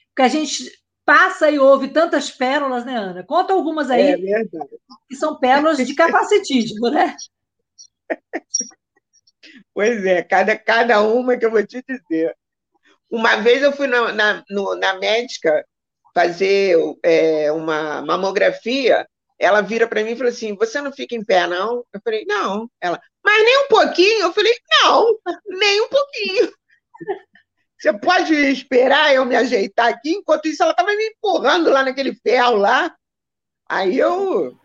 [0.09, 0.71] Porque a gente
[1.05, 3.25] passa e ouve tantas pérolas, né, Ana?
[3.25, 4.03] Conta algumas aí.
[4.03, 4.71] É verdade.
[5.09, 7.17] Que são pérolas de capacitismo, né?
[9.75, 12.37] Pois é, cada, cada uma que eu vou te dizer.
[13.11, 15.67] Uma vez eu fui na, na, no, na médica
[16.15, 19.07] fazer é, uma mamografia,
[19.39, 21.85] ela vira para mim e falou assim: Você não fica em pé, não?
[21.93, 22.71] Eu falei: Não.
[22.81, 24.21] Ela, mas nem um pouquinho?
[24.21, 26.53] Eu falei: Não, nem um pouquinho.
[27.79, 30.13] Você pode esperar eu me ajeitar aqui?
[30.13, 32.95] Enquanto isso, ela estava me empurrando lá naquele ferro lá.
[33.69, 34.57] Aí eu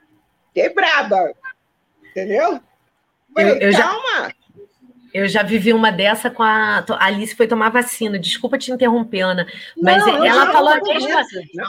[0.48, 1.34] fiquei braba.
[2.12, 2.62] Entendeu?
[3.34, 4.30] Falei, eu, eu calma.
[4.30, 4.34] Já...
[5.18, 6.86] Eu já vivi uma dessa com a.
[6.88, 8.20] A Alice foi tomar vacina.
[8.20, 9.48] Desculpa te interromper, Ana.
[9.76, 11.22] Mas não, ela falou não, mesma,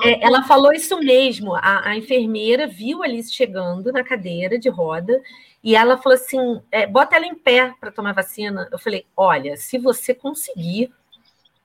[0.05, 1.55] é, ela falou isso mesmo.
[1.55, 5.18] A, a, enfermeira viu a Alice chegando na cadeira de roda
[5.64, 8.68] e ela falou assim: é, bota ela em pé para tomar vacina.
[8.70, 10.92] Eu falei: olha, se você conseguir,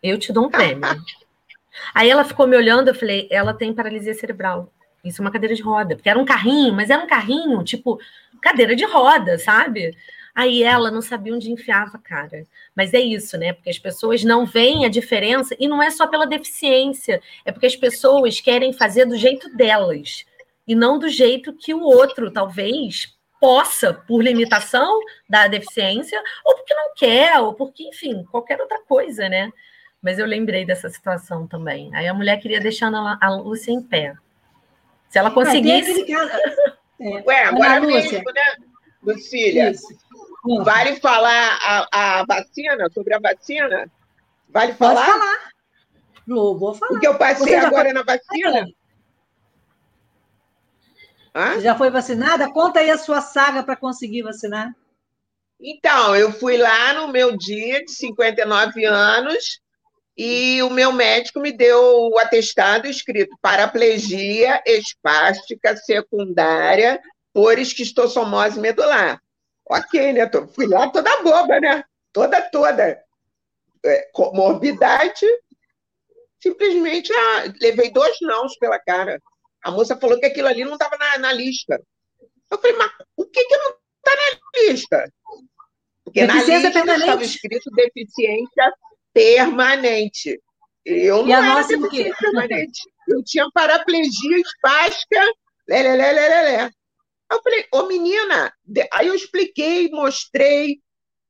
[0.02, 0.88] eu te dou um prêmio.
[1.94, 4.72] Aí ela ficou me olhando, eu falei, ela tem paralisia cerebral.
[5.04, 5.98] Isso é uma cadeira de roda.
[5.98, 8.00] Porque era um carrinho, mas era um carrinho, tipo,
[8.42, 9.98] cadeira de roda, sabe?
[10.36, 12.46] Aí ela não sabia onde enfiava, cara.
[12.76, 13.54] Mas é isso, né?
[13.54, 17.68] Porque as pessoas não veem a diferença, e não é só pela deficiência, é porque
[17.68, 20.26] as pessoas querem fazer do jeito delas,
[20.68, 26.74] e não do jeito que o outro, talvez, possa, por limitação da deficiência, ou porque
[26.74, 29.52] não quer, ou porque, enfim, qualquer outra coisa, né?
[30.02, 31.94] Mas eu lembrei dessa situação também.
[31.94, 34.16] Aí a mulher queria deixar a Lúcia em pé.
[35.10, 36.06] Se ela conseguisse.
[37.00, 38.68] É, Ué, agora mesmo, né,
[39.04, 39.72] Lucília?
[39.72, 39.88] Isso.
[40.44, 43.90] Vale falar a, a, vacina, sobre a vacina?
[44.50, 45.06] Vale falar?
[45.06, 45.50] Pode falar.
[46.28, 46.98] Vou falar.
[46.98, 47.94] O que eu passei agora foi...
[47.94, 48.68] na vacina?
[51.34, 51.54] Hã?
[51.54, 52.52] Você já foi vacinada?
[52.52, 54.76] Conta aí a sua saga para conseguir vacinar.
[55.60, 59.62] Então, eu fui lá no meu dia de 59 anos
[60.18, 67.02] e o meu médico me deu o atestado escrito paraplegia espástica secundária
[67.34, 69.23] por esquistossomose medular.
[69.74, 70.30] Ok, né?
[70.54, 71.84] Fui lá toda boba, né?
[72.12, 73.04] Toda, toda.
[73.84, 75.26] É, morbidade,
[76.40, 79.20] simplesmente ah, levei dois nãos pela cara.
[79.64, 81.82] A moça falou que aquilo ali não estava na, na, lista.
[82.52, 85.14] Eu falei, mas o que, que não está na lista?
[86.04, 88.74] Porque na lista estava escrito deficiência
[89.12, 90.40] permanente.
[90.86, 92.82] Eu não e era deficiente permanente.
[93.08, 95.20] Eu tinha paraplegia espástica,
[95.68, 96.72] lé, lé, lé, lé,
[97.34, 98.54] Eu falei, ô menina,
[98.92, 100.82] aí eu expliquei, mostrei,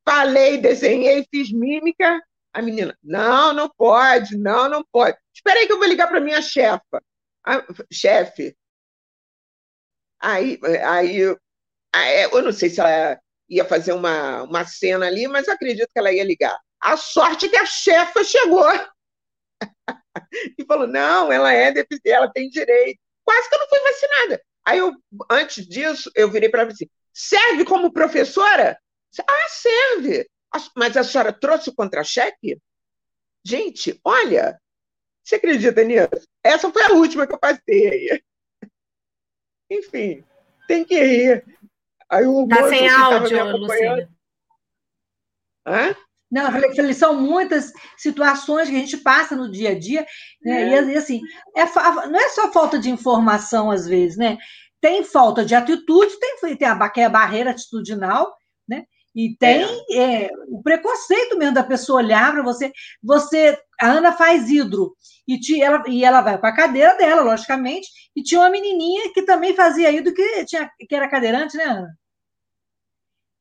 [0.05, 2.21] falei, desenhei, fiz mímica.
[2.53, 5.17] A menina, não, não pode, não, não pode.
[5.33, 7.01] Espera aí que eu vou ligar para minha chefa.
[7.91, 8.55] chefe.
[10.19, 11.37] Aí, aí,
[11.93, 15.99] aí, eu não sei se ela ia fazer uma, uma cena ali, mas acredito que
[15.99, 16.57] ela ia ligar.
[16.81, 18.67] A sorte é que a chefa chegou
[20.59, 21.73] e falou: não, ela é
[22.05, 22.99] ela tem direito.
[23.23, 24.43] Quase que eu não fui vacinada.
[24.66, 24.93] Aí eu,
[25.30, 28.78] antes disso, eu virei para ela assim: serve como professora?
[29.20, 30.28] Ah, serve.
[30.76, 32.59] Mas a senhora trouxe o contra-cheque?
[33.45, 34.59] Gente, olha,
[35.24, 36.28] você acredita nisso?
[36.43, 38.22] Essa foi a última que eu passei.
[39.70, 40.24] Enfim,
[40.68, 41.45] tem que ir.
[42.09, 44.09] Aí o tá sem áudio, Lucília.
[45.66, 45.95] Hã?
[46.34, 50.03] Não, falei, são muitas situações que a gente passa no dia a dia,
[50.43, 50.73] né?
[50.73, 50.84] É.
[50.84, 51.21] E assim,
[51.55, 51.63] é,
[52.07, 54.39] não é só falta de informação, às vezes, né?
[54.81, 58.36] Tem falta de atitude, tem, tem a, que é a barreira atitudinal,
[58.67, 58.84] né?
[59.15, 60.23] E tem é.
[60.23, 62.71] É, o preconceito mesmo da pessoa olhar para você.
[63.03, 64.95] Você, a Ana faz hidro,
[65.27, 69.13] e, te, ela, e ela vai para a cadeira dela, logicamente, e tinha uma menininha
[69.13, 71.95] que também fazia hidro, que, tinha, que era cadeirante, né, Ana?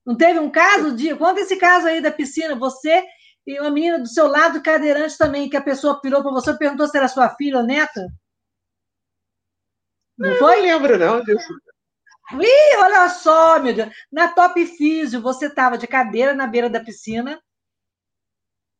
[0.04, 1.14] Não teve um caso de.
[1.16, 3.04] Conta esse caso aí da piscina, você
[3.46, 6.58] e uma menina do seu lado cadeirante também, que a pessoa pirou para você e
[6.58, 8.06] perguntou se era sua filha ou neta?
[10.16, 10.56] Não, não foi?
[10.56, 11.52] Não lembro, não disso.
[12.34, 13.90] Ih, olha só, meu Deus.
[14.10, 17.42] Na Top Físio, você estava de cadeira na beira da piscina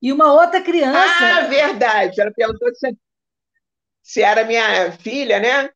[0.01, 0.99] e uma outra criança.
[0.99, 2.21] Ah, verdade.
[2.21, 2.97] Ela perguntou se,
[4.03, 5.71] se era minha filha, né?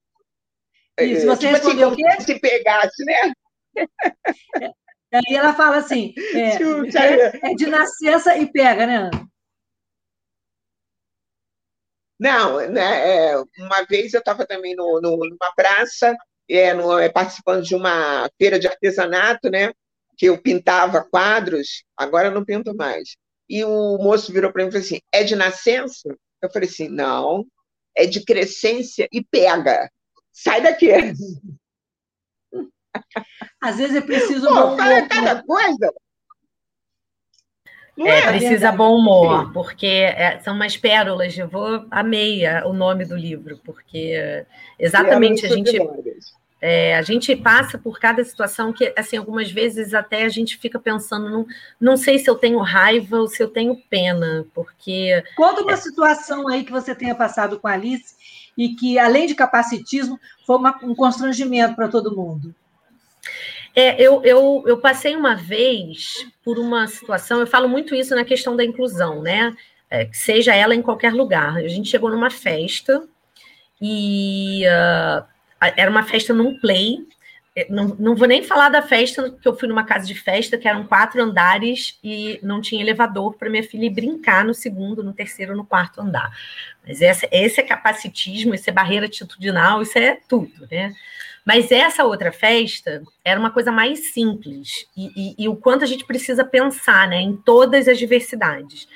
[0.98, 2.20] Isso, você tipo assim, respondeu assim, o quê?
[2.22, 3.32] Se pegasse, né?
[5.12, 6.56] Aí ela fala assim: é,
[6.98, 9.28] é, é de nascença e pega, né, Ana?
[12.18, 16.16] Não, né, é, uma vez eu estava também no, no, numa praça,
[16.48, 19.72] é, no, é, participando de uma feira de artesanato, né?
[20.16, 23.16] Que eu pintava quadros, agora eu não pinto mais.
[23.48, 26.16] E o moço virou para mim e falou assim: é de nascença?
[26.42, 27.44] Eu falei assim: não,
[27.94, 29.90] é de crescência e pega.
[30.32, 30.88] Sai daqui.
[33.60, 34.46] Às vezes é preciso.
[34.48, 35.92] Pô, fala cada coisa.
[37.98, 41.36] É, é, precisa bom humor, porque é, são umas pérolas.
[41.36, 44.44] Eu vou amei o nome do livro, porque
[44.78, 45.78] exatamente a gente
[46.60, 50.78] é, a gente passa por cada situação que, assim, algumas vezes até a gente fica
[50.78, 51.46] pensando, não,
[51.78, 55.22] não sei se eu tenho raiva ou se eu tenho pena, porque.
[55.36, 55.76] Conta uma é...
[55.76, 58.14] situação aí que você tenha passado com a Alice
[58.56, 62.54] e que, além de capacitismo, foi uma, um constrangimento para todo mundo.
[63.74, 68.24] É, eu, eu, eu passei uma vez por uma situação, eu falo muito isso na
[68.24, 69.54] questão da inclusão, né?
[69.90, 71.56] É, seja ela em qualquer lugar.
[71.58, 73.06] A gente chegou numa festa
[73.80, 75.24] e uh,
[75.76, 77.06] era uma festa num play.
[77.54, 80.58] É, não, não vou nem falar da festa, que eu fui numa casa de festa
[80.58, 85.04] que eram quatro andares e não tinha elevador para minha filha ir brincar no segundo,
[85.04, 86.30] no terceiro, no quarto andar.
[86.86, 90.94] Mas essa, esse é capacitismo, esse é barreira atitudinal, isso é tudo, né?
[91.46, 95.86] Mas essa outra festa era uma coisa mais simples, e, e, e, o quanto a
[95.86, 98.88] gente precisa pensar né, em todas as diversidades.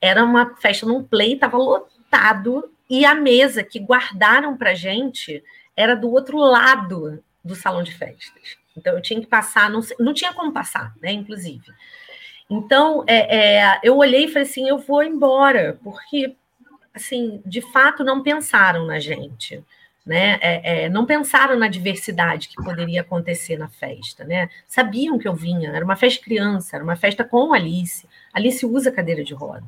[0.00, 5.44] Era uma festa num play, estava lotado, e a mesa que guardaram para gente
[5.76, 8.56] era do outro lado do salão de festas.
[8.74, 11.12] Então eu tinha que passar, não, não tinha como passar, né?
[11.12, 11.66] Inclusive.
[12.48, 16.34] Então é, é, eu olhei e falei assim: eu vou embora, porque
[16.94, 19.62] assim, de fato não pensaram na gente
[20.08, 20.38] né?
[20.40, 24.48] É, é, não pensaram na diversidade que poderia acontecer na festa, né?
[24.66, 28.08] Sabiam que eu vinha, era uma festa criança, era uma festa com Alice.
[28.32, 29.66] Alice usa cadeira de roda.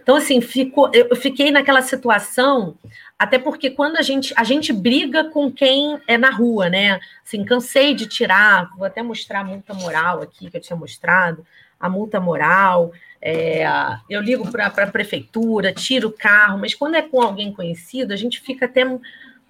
[0.00, 2.76] Então, assim, ficou, eu fiquei naquela situação,
[3.18, 7.00] até porque quando a gente, a gente briga com quem é na rua, né?
[7.26, 11.44] Assim, cansei de tirar, vou até mostrar a multa moral aqui que eu tinha mostrado,
[11.80, 12.92] a multa moral.
[13.20, 13.66] É,
[14.08, 18.16] eu ligo para a prefeitura, tiro o carro, mas quando é com alguém conhecido, a
[18.16, 18.84] gente fica até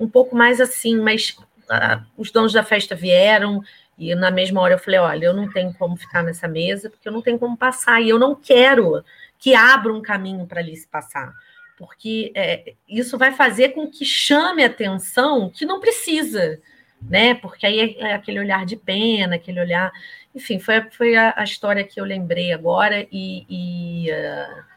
[0.01, 1.37] um pouco mais assim, mas
[2.17, 3.63] os donos da festa vieram
[4.01, 7.07] e na mesma hora eu falei: olha, eu não tenho como ficar nessa mesa, porque
[7.07, 9.05] eu não tenho como passar, e eu não quero
[9.39, 11.33] que abra um caminho para ali se passar,
[11.77, 16.59] porque é, isso vai fazer com que chame atenção que não precisa,
[17.03, 17.35] né?
[17.35, 19.93] Porque aí é, é aquele olhar de pena, aquele olhar.
[20.35, 23.45] Enfim, foi, foi a, a história que eu lembrei agora, e.
[23.49, 24.70] e uh,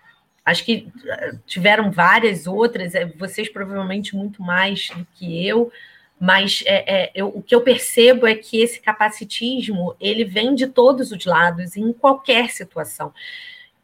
[0.46, 5.72] Acho que eh, tiveram várias outras, eh, vocês provavelmente muito mais do que eu,
[6.20, 10.68] mas é, é, eu, o que eu percebo é que esse capacitismo ele vem de
[10.68, 13.14] todos os lados, em qualquer situação,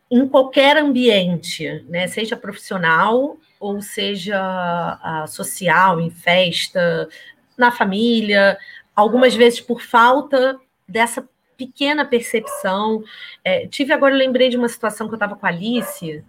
[0.10, 2.08] em qualquer ambiente, né?
[2.08, 4.40] seja profissional ou seja
[5.04, 7.10] uh, social, em festa,
[7.58, 8.58] na família,
[8.96, 10.58] algumas vezes por falta
[10.88, 13.04] dessa pequena percepção.
[13.44, 16.24] É, tive agora, lembrei de uma situação que eu estava com a Alice,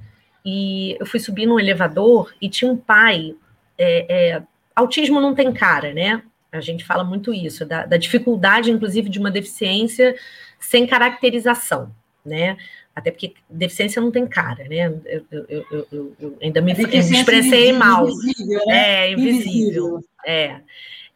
[0.44, 3.34] e eu fui subir num elevador e tinha um pai.
[3.76, 4.42] É, é,
[4.74, 6.22] autismo não tem cara, né?
[6.52, 10.16] A gente fala muito isso, da, da, dificuldade, inclusive, de uma deficiência
[10.58, 12.56] sem caracterização, né?
[12.94, 14.92] Até porque deficiência não tem cara, né?
[15.06, 18.08] Eu, eu, eu, eu ainda me, me expressei mal.
[18.08, 19.06] Invisível, né?
[19.06, 19.42] É, invisível.
[19.44, 20.04] invisível.
[20.26, 20.60] É.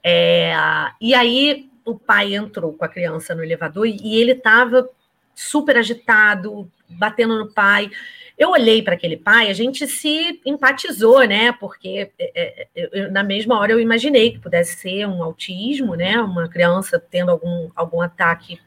[0.02, 0.54] é.
[1.00, 4.88] E aí o pai entrou com a criança no elevador e ele estava
[5.34, 7.90] super agitado, batendo no pai.
[8.36, 11.52] Eu olhei para aquele pai, a gente se empatizou, né?
[11.52, 16.18] Porque é, é, eu, na mesma hora eu imaginei que pudesse ser um autismo, né?
[16.20, 18.58] Uma criança tendo algum, algum ataque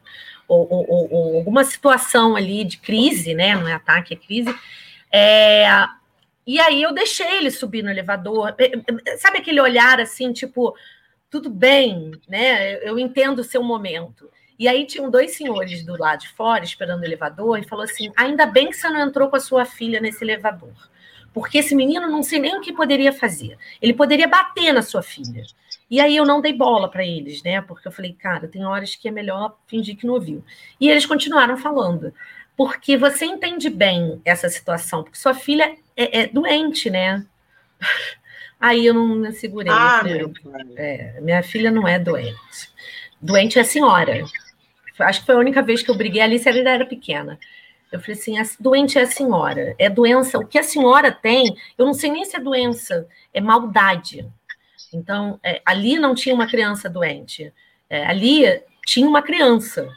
[0.48, 3.54] ou, ou, ou alguma situação ali de crise, né?
[3.54, 4.54] Não é ataque, é crise.
[5.12, 5.66] É,
[6.46, 8.54] e aí eu deixei ele subir no elevador.
[8.58, 8.72] É,
[9.06, 10.74] é, sabe aquele olhar assim, tipo,
[11.28, 12.82] tudo bem, né?
[12.82, 14.30] Eu entendo o seu momento.
[14.58, 18.12] E aí tinham dois senhores do lado de fora esperando o elevador e falou assim:
[18.16, 20.72] ainda bem que você não entrou com a sua filha nesse elevador.
[21.32, 23.56] Porque esse menino não sei nem o que poderia fazer.
[23.80, 25.44] Ele poderia bater na sua filha.
[25.90, 27.60] E aí eu não dei bola para eles, né?
[27.60, 30.44] Porque eu falei, cara, tem horas que é melhor fingir que não ouviu.
[30.80, 32.12] E eles continuaram falando.
[32.56, 37.24] Porque você entende bem essa situação, porque sua filha é, é doente, né?
[38.60, 39.72] Aí eu não me segurei.
[39.72, 40.18] Ah, né?
[40.76, 42.36] É, minha filha não é doente.
[43.22, 44.24] Doente é a senhora.
[44.98, 47.38] Acho que foi a única vez que eu briguei ali, se ela era pequena.
[47.90, 50.38] Eu falei assim: a doente é a senhora, é doença.
[50.38, 54.28] O que a senhora tem, eu não sei nem se é doença, é maldade.
[54.92, 57.52] Então, é, ali não tinha uma criança doente,
[57.88, 58.44] é, ali
[58.86, 59.88] tinha uma criança.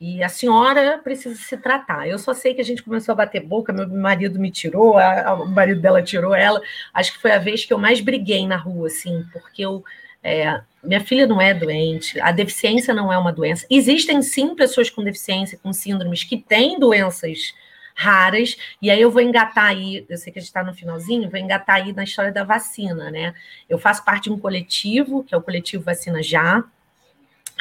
[0.00, 2.08] E a senhora precisa se tratar.
[2.08, 5.28] Eu só sei que a gente começou a bater boca, meu marido me tirou, a,
[5.28, 6.60] a, o marido dela tirou ela.
[6.92, 9.84] Acho que foi a vez que eu mais briguei na rua, assim, porque eu
[10.22, 13.66] é, minha filha não é doente, a deficiência não é uma doença.
[13.70, 17.54] Existem sim pessoas com deficiência, com síndromes, que têm doenças
[17.94, 21.30] raras, e aí eu vou engatar aí, eu sei que a gente está no finalzinho,
[21.30, 23.34] vou engatar aí na história da vacina, né?
[23.68, 26.64] Eu faço parte de um coletivo, que é o coletivo Vacina Já.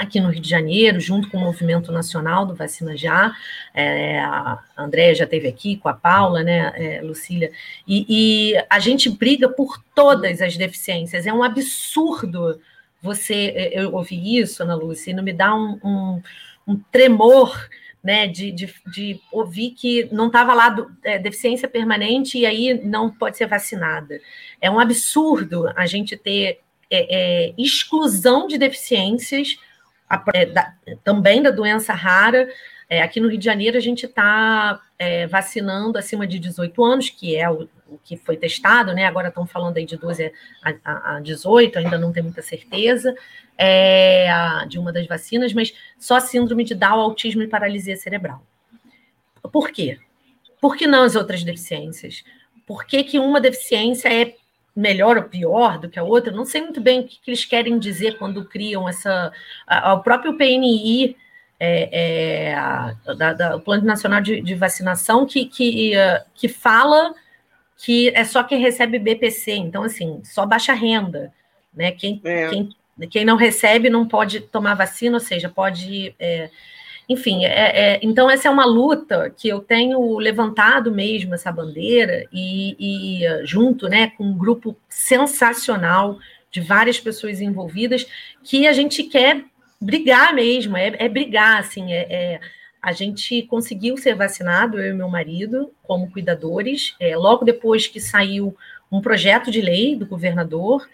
[0.02, 3.34] Aqui no Rio de Janeiro, junto com o Movimento Nacional do Vacina Já.
[3.74, 7.52] É, a Andréia já esteve aqui com a Paula, né, é, Lucília,
[7.88, 11.26] e, e, a gente briga por todas as deficiências.
[11.26, 12.60] É um absurdo
[13.02, 13.54] você.
[13.56, 16.22] É, eu ouvi isso, Ana Lúcia, e não me dá um, um,
[16.68, 17.70] um tremor.
[18.04, 22.82] Né, de, de, de, ouvir que não estava lá do, é, deficiência permanente e aí
[22.84, 24.20] não pode ser vacinada.
[24.60, 29.56] É um absurdo a gente ter é, é, exclusão de deficiências
[30.12, 32.50] a, é, da, também da doença rara.
[32.90, 37.10] É, aqui no Rio de Janeiro, a gente está é, vacinando acima de 18 anos,
[37.10, 39.06] que é o, o, que foi testado, né?
[39.06, 43.16] Agora estão falando aí de 12 a, a, a 18, ainda não tem muita certeza
[43.58, 44.28] é,
[44.68, 48.46] de uma das vacinas, mas só síndrome de Down, autismo e paralisia cerebral.
[49.54, 49.98] Por quê?
[50.60, 52.24] Por que não as outras deficiências?
[52.68, 54.36] Por que, que uma deficiência é
[54.76, 57.78] melhor ou pior do que a outra, não sei muito bem o que, eles querem
[57.78, 59.32] dizer quando criam essa.
[59.94, 61.16] O próprio PNI,
[61.60, 66.48] é, é, a, da, da, o Plano Nacional de, de Vacinação, que, que, uh, que
[66.48, 67.14] fala
[67.84, 71.34] que é só quem recebe BPC, então, assim, só baixa renda.
[71.74, 71.92] Né?
[71.92, 72.48] Quem, é.
[72.50, 72.70] quem,
[73.10, 76.16] quem não recebe não pode tomar vacina, ou seja, pode.
[76.20, 76.50] É,
[77.12, 82.26] enfim, é, é, então essa é uma luta que eu tenho levantado mesmo essa bandeira
[82.32, 86.18] e, e junto, né, com um grupo sensacional
[86.50, 88.08] de várias pessoas envolvidas
[88.46, 89.44] que a gente quer
[89.80, 92.40] brigar mesmo, é, é brigar, assim, é, é,
[92.82, 98.00] a gente conseguiu ser vacinado, eu e meu marido, como cuidadores, é, logo depois que
[98.00, 98.56] saiu
[98.90, 100.88] um projeto de lei do governador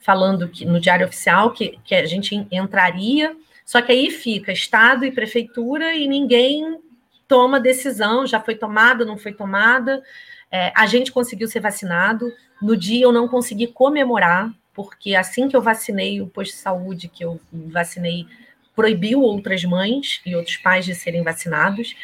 [0.00, 3.36] falando que no Diário Oficial que, que a gente entraria
[3.70, 6.80] só que aí fica Estado e Prefeitura e ninguém
[7.28, 10.02] toma decisão, já foi tomada, não foi tomada.
[10.50, 12.32] É, a gente conseguiu ser vacinado.
[12.60, 17.06] No dia eu não consegui comemorar, porque assim que eu vacinei o posto de saúde
[17.06, 18.26] que eu vacinei,
[18.74, 21.94] proibiu outras mães e outros pais de serem vacinados.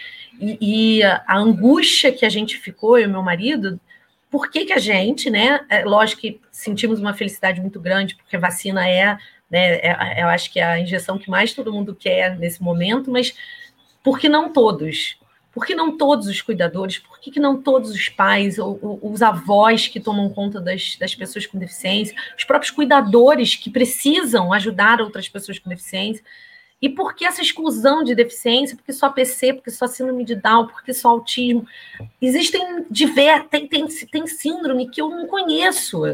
[0.40, 3.80] E, e a angústia que a gente ficou, eu e meu marido,
[4.30, 5.66] por que, que a gente, né?
[5.68, 9.18] É, lógico que sentimos uma felicidade muito grande, porque vacina é
[9.50, 9.76] né?
[9.76, 13.34] É, eu acho que é a injeção que mais todo mundo quer nesse momento, mas
[14.02, 15.18] por que não todos?
[15.56, 16.98] Por que não todos os cuidadores?
[16.98, 20.96] Por que, que não todos os pais, ou, ou, os avós que tomam conta das,
[20.96, 26.22] das pessoas com deficiência, os próprios cuidadores que precisam ajudar outras pessoas com deficiência?
[26.80, 28.76] E por que essa exclusão de deficiência?
[28.76, 31.66] Porque só PC, porque só síndrome de Down, porque só autismo?
[32.20, 36.04] Existem diversas, tem, tem, tem síndrome que eu não conheço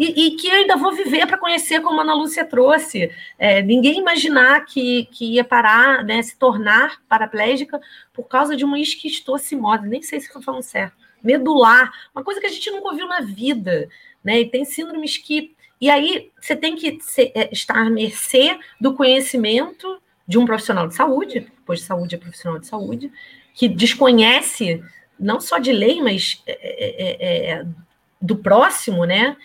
[0.00, 3.12] e, e que eu ainda vou viver para conhecer, como a Ana Lúcia trouxe.
[3.38, 7.78] É, ninguém imaginar que, que ia parar, né, se tornar paraplégica
[8.10, 12.46] por causa de uma esquistocimose, nem sei se estou falando certo, medular, uma coisa que
[12.46, 13.90] a gente nunca ouviu na vida,
[14.24, 14.40] né?
[14.40, 15.54] E tem síndromes que.
[15.78, 20.88] E aí você tem que ser, é, estar à mercê do conhecimento de um profissional
[20.88, 23.12] de saúde, pois saúde é profissional de saúde,
[23.52, 24.82] que desconhece
[25.18, 27.66] não só de lei, mas é, é, é, é
[28.18, 29.36] do próximo, né?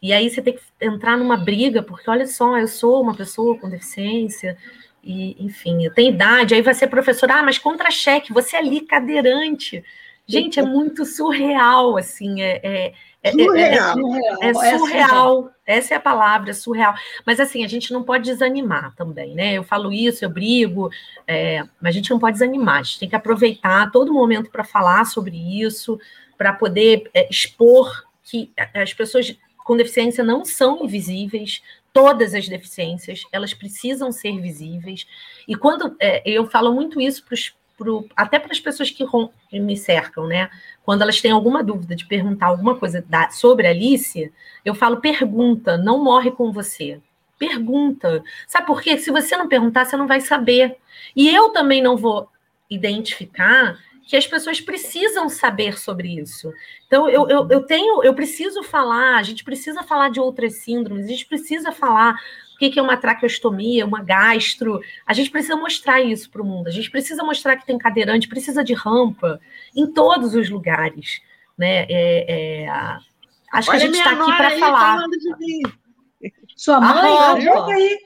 [0.00, 3.58] E aí você tem que entrar numa briga, porque olha só, eu sou uma pessoa
[3.58, 4.56] com deficiência,
[5.02, 8.80] e enfim, eu tenho idade, aí vai ser professora, ah, mas contra-cheque, você é ali
[8.80, 9.84] cadeirante.
[10.28, 13.96] Gente, é muito surreal, assim, é, é, é, surreal.
[14.42, 15.50] é, é surreal.
[15.64, 16.94] Essa é a palavra, surreal.
[17.24, 19.54] Mas assim, a gente não pode desanimar também, né?
[19.54, 20.90] Eu falo isso, eu brigo,
[21.26, 24.64] é, mas a gente não pode desanimar, a gente tem que aproveitar todo momento para
[24.64, 25.98] falar sobre isso,
[26.36, 29.36] para poder é, expor que as pessoas
[29.66, 31.60] com deficiência não são invisíveis,
[31.92, 35.04] todas as deficiências, elas precisam ser visíveis.
[35.48, 39.04] E quando é, eu falo muito isso pros, pro, até para as pessoas que,
[39.58, 40.48] me cercam, né?
[40.84, 44.32] Quando elas têm alguma dúvida de perguntar alguma coisa da, sobre Alice,
[44.64, 47.00] eu falo: pergunta, não morre com você.
[47.36, 48.22] Pergunta.
[48.46, 48.96] Sabe por quê?
[48.98, 50.76] Se você não perguntar, você não vai saber.
[51.14, 52.28] E eu também não vou
[52.70, 53.76] identificar
[54.06, 56.52] que as pessoas precisam saber sobre isso.
[56.86, 61.06] Então, eu, eu, eu tenho, eu preciso falar, a gente precisa falar de outras síndromes,
[61.06, 62.14] a gente precisa falar
[62.54, 64.80] o que é uma traqueostomia, uma gastro.
[65.04, 66.68] A gente precisa mostrar isso para o mundo.
[66.68, 69.40] A gente precisa mostrar que tem cadeirante, precisa de rampa
[69.74, 71.20] em todos os lugares.
[71.58, 71.84] Né?
[71.88, 72.68] É, é,
[73.52, 75.04] acho Olha que a gente está aqui para falar.
[76.56, 77.98] Sua mãe, ah, volta aí.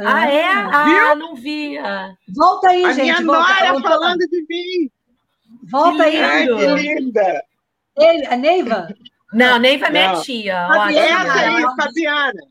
[0.00, 0.44] Ah, ah, é?
[0.44, 2.16] Ah, não via.
[2.34, 3.04] Volta aí, a gente.
[3.04, 4.90] Minha volta, nora falando de mim.
[5.70, 7.44] Volta aí, Ai, que linda!
[7.96, 8.88] Ele, a Neiva?
[9.32, 10.66] Não, Neiva é minha tia.
[10.68, 12.42] Fabiana, aí, Fabiana.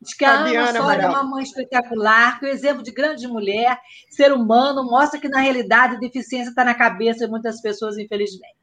[0.00, 3.78] Diz que a Fabiana Ana é uma mãe espetacular, que o exemplo de grande mulher,
[4.08, 8.54] ser humano, mostra que, na realidade, a deficiência está na cabeça de muitas pessoas, infelizmente.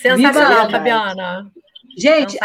[0.00, 1.50] Sensacional, Fabiana.
[1.96, 2.38] Gente,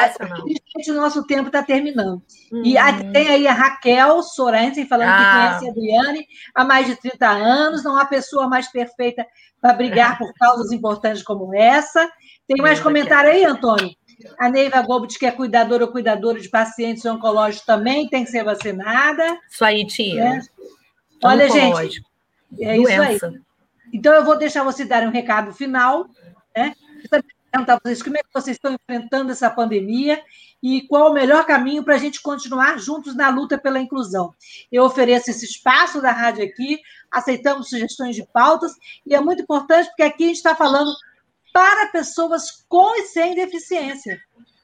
[0.90, 2.22] o nosso tempo está terminando.
[2.52, 2.62] Hum.
[2.64, 2.76] E
[3.12, 5.18] tem aí a Raquel Sorensen falando ah.
[5.18, 9.26] que conhece a Adriane há mais de 30 anos, não há pessoa mais perfeita
[9.62, 12.10] para brigar por causas importantes como essa.
[12.48, 13.96] Tem mais comentário aí, Antônio?
[14.38, 18.32] A Neiva Gobo diz que é cuidadora ou cuidadora de pacientes oncológicos também tem que
[18.32, 19.40] ser vacinada.
[19.50, 20.24] Isso aí, tia.
[20.24, 20.42] É.
[21.24, 22.02] Olha, gente,
[22.60, 23.14] é Doença.
[23.14, 23.34] isso aí.
[23.94, 26.08] Então, eu vou deixar você dar um recado final,
[26.56, 26.74] né?
[27.52, 30.22] Perguntar vocês como é que vocês estão enfrentando essa pandemia
[30.62, 34.34] e qual o melhor caminho para a gente continuar juntos na luta pela inclusão.
[34.72, 36.80] Eu ofereço esse espaço da rádio aqui,
[37.10, 38.74] aceitamos sugestões de pautas,
[39.06, 40.92] e é muito importante porque aqui a gente está falando
[41.54, 44.20] para pessoas com e sem deficiência.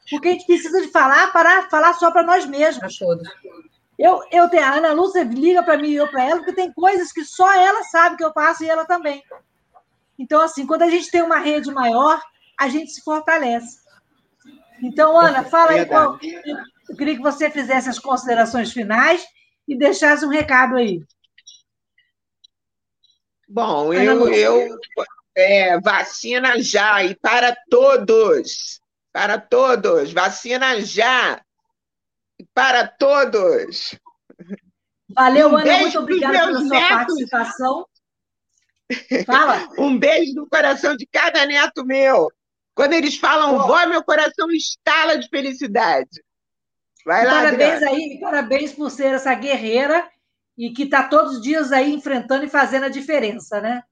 [0.09, 2.97] Porque a gente precisa de falar para falar só para nós mesmos.
[2.97, 3.27] Para todos.
[3.97, 6.71] Eu, eu tenho, a Ana Lúcia liga para mim e eu para ela, porque tem
[6.71, 9.23] coisas que só ela sabe que eu passo e ela também.
[10.19, 12.21] Então, assim, quando a gente tem uma rede maior,
[12.59, 13.79] a gente se fortalece.
[14.81, 15.85] Então, Ana, fala aí.
[15.85, 16.19] Qual,
[16.89, 19.25] eu queria que você fizesse as considerações finais
[19.67, 21.03] e deixasse um recado aí.
[23.47, 24.79] Bom, eu, eu
[25.35, 28.79] é, vacina já e para todos,
[29.11, 31.41] para todos, vacina já
[32.39, 33.95] e para todos.
[35.09, 36.89] Valeu, um Ana, muito obrigada pela sua netos.
[36.89, 37.87] participação.
[39.25, 39.67] Fala.
[39.77, 42.31] Um beijo no coração de cada neto meu.
[42.75, 46.21] Quando eles falam vó, meu coração estala de felicidade.
[47.05, 47.91] Vai lá, Parabéns Adriana.
[47.91, 50.05] aí, parabéns por ser essa guerreira
[50.57, 53.83] e que está todos os dias aí enfrentando e fazendo a diferença, né?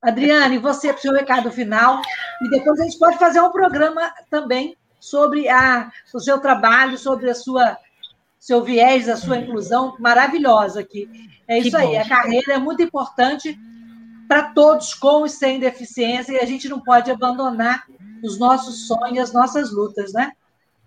[0.00, 2.00] Adriane, você para o seu recado final,
[2.42, 7.28] e depois a gente pode fazer um programa também sobre a, o seu trabalho, sobre
[7.28, 7.76] a sua
[8.38, 11.06] seu viés, a sua inclusão maravilhosa aqui.
[11.46, 13.58] É isso aí, a carreira é muito importante
[14.26, 17.84] para todos, com e sem deficiência, e a gente não pode abandonar
[18.22, 20.32] os nossos sonhos, as nossas lutas, né?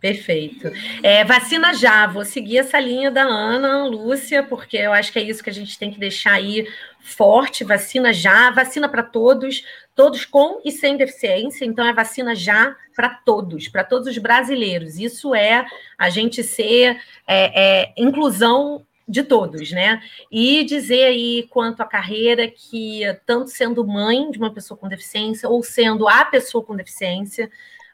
[0.04, 0.70] Perfeito.
[1.02, 5.24] É, vacina já, vou seguir essa linha da Ana, Lúcia, porque eu acho que é
[5.24, 6.68] isso que a gente tem que deixar aí
[7.00, 7.64] forte.
[7.64, 9.64] Vacina já, vacina para todos,
[9.96, 11.64] todos com e sem deficiência.
[11.64, 15.00] Então, é vacina já para todos, para todos os brasileiros.
[15.00, 15.66] Isso é
[15.98, 20.02] a gente ser é, é, inclusão de todos, né?
[20.32, 25.50] E dizer aí quanto à carreira que, tanto sendo mãe de uma pessoa com deficiência
[25.50, 27.52] ou sendo a pessoa com deficiência,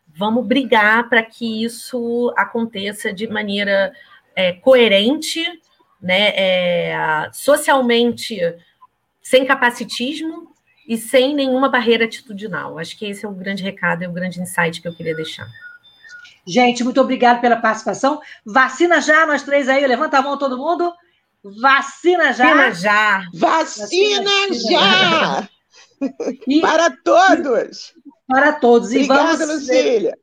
[0.07, 3.93] vamos brigar para que isso aconteça de maneira
[4.35, 5.43] é, coerente,
[6.01, 8.39] né, é, socialmente
[9.21, 10.53] sem capacitismo
[10.87, 12.79] e sem nenhuma barreira atitudinal.
[12.79, 15.47] Acho que esse é o grande recado, é o grande insight que eu queria deixar.
[16.51, 18.19] Gente, muito obrigada pela participação.
[18.45, 19.85] Vacina já, nós três aí.
[19.85, 20.93] Levanta a mão todo mundo.
[21.61, 22.53] Vacina já.
[22.53, 23.23] Vacina já.
[23.33, 25.41] Vacina, Vacina já.
[25.41, 25.49] já.
[26.47, 26.61] E...
[26.61, 27.93] Para todos
[28.29, 28.89] para todos.
[28.89, 29.67] Obrigada, e vamos...
[29.67, 30.17] Lucília.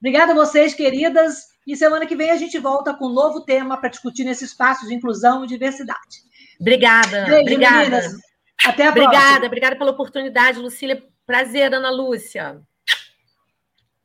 [0.00, 1.46] Obrigada a vocês, queridas.
[1.66, 4.86] E semana que vem a gente volta com um novo tema para discutir nesse espaço
[4.86, 6.22] de inclusão e diversidade.
[6.60, 7.24] Obrigada.
[7.24, 7.90] Beijo, obrigada.
[7.90, 8.16] Meninas.
[8.64, 9.06] Até a obrigada, próxima.
[9.06, 11.02] Obrigada, obrigada pela oportunidade, Lucília.
[11.24, 12.60] Prazer, Ana Lúcia.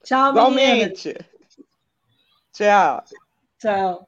[0.03, 1.07] Tchau, Igualmente.
[1.09, 1.30] Meninas.
[2.53, 3.03] 这样。
[3.57, 4.07] 这样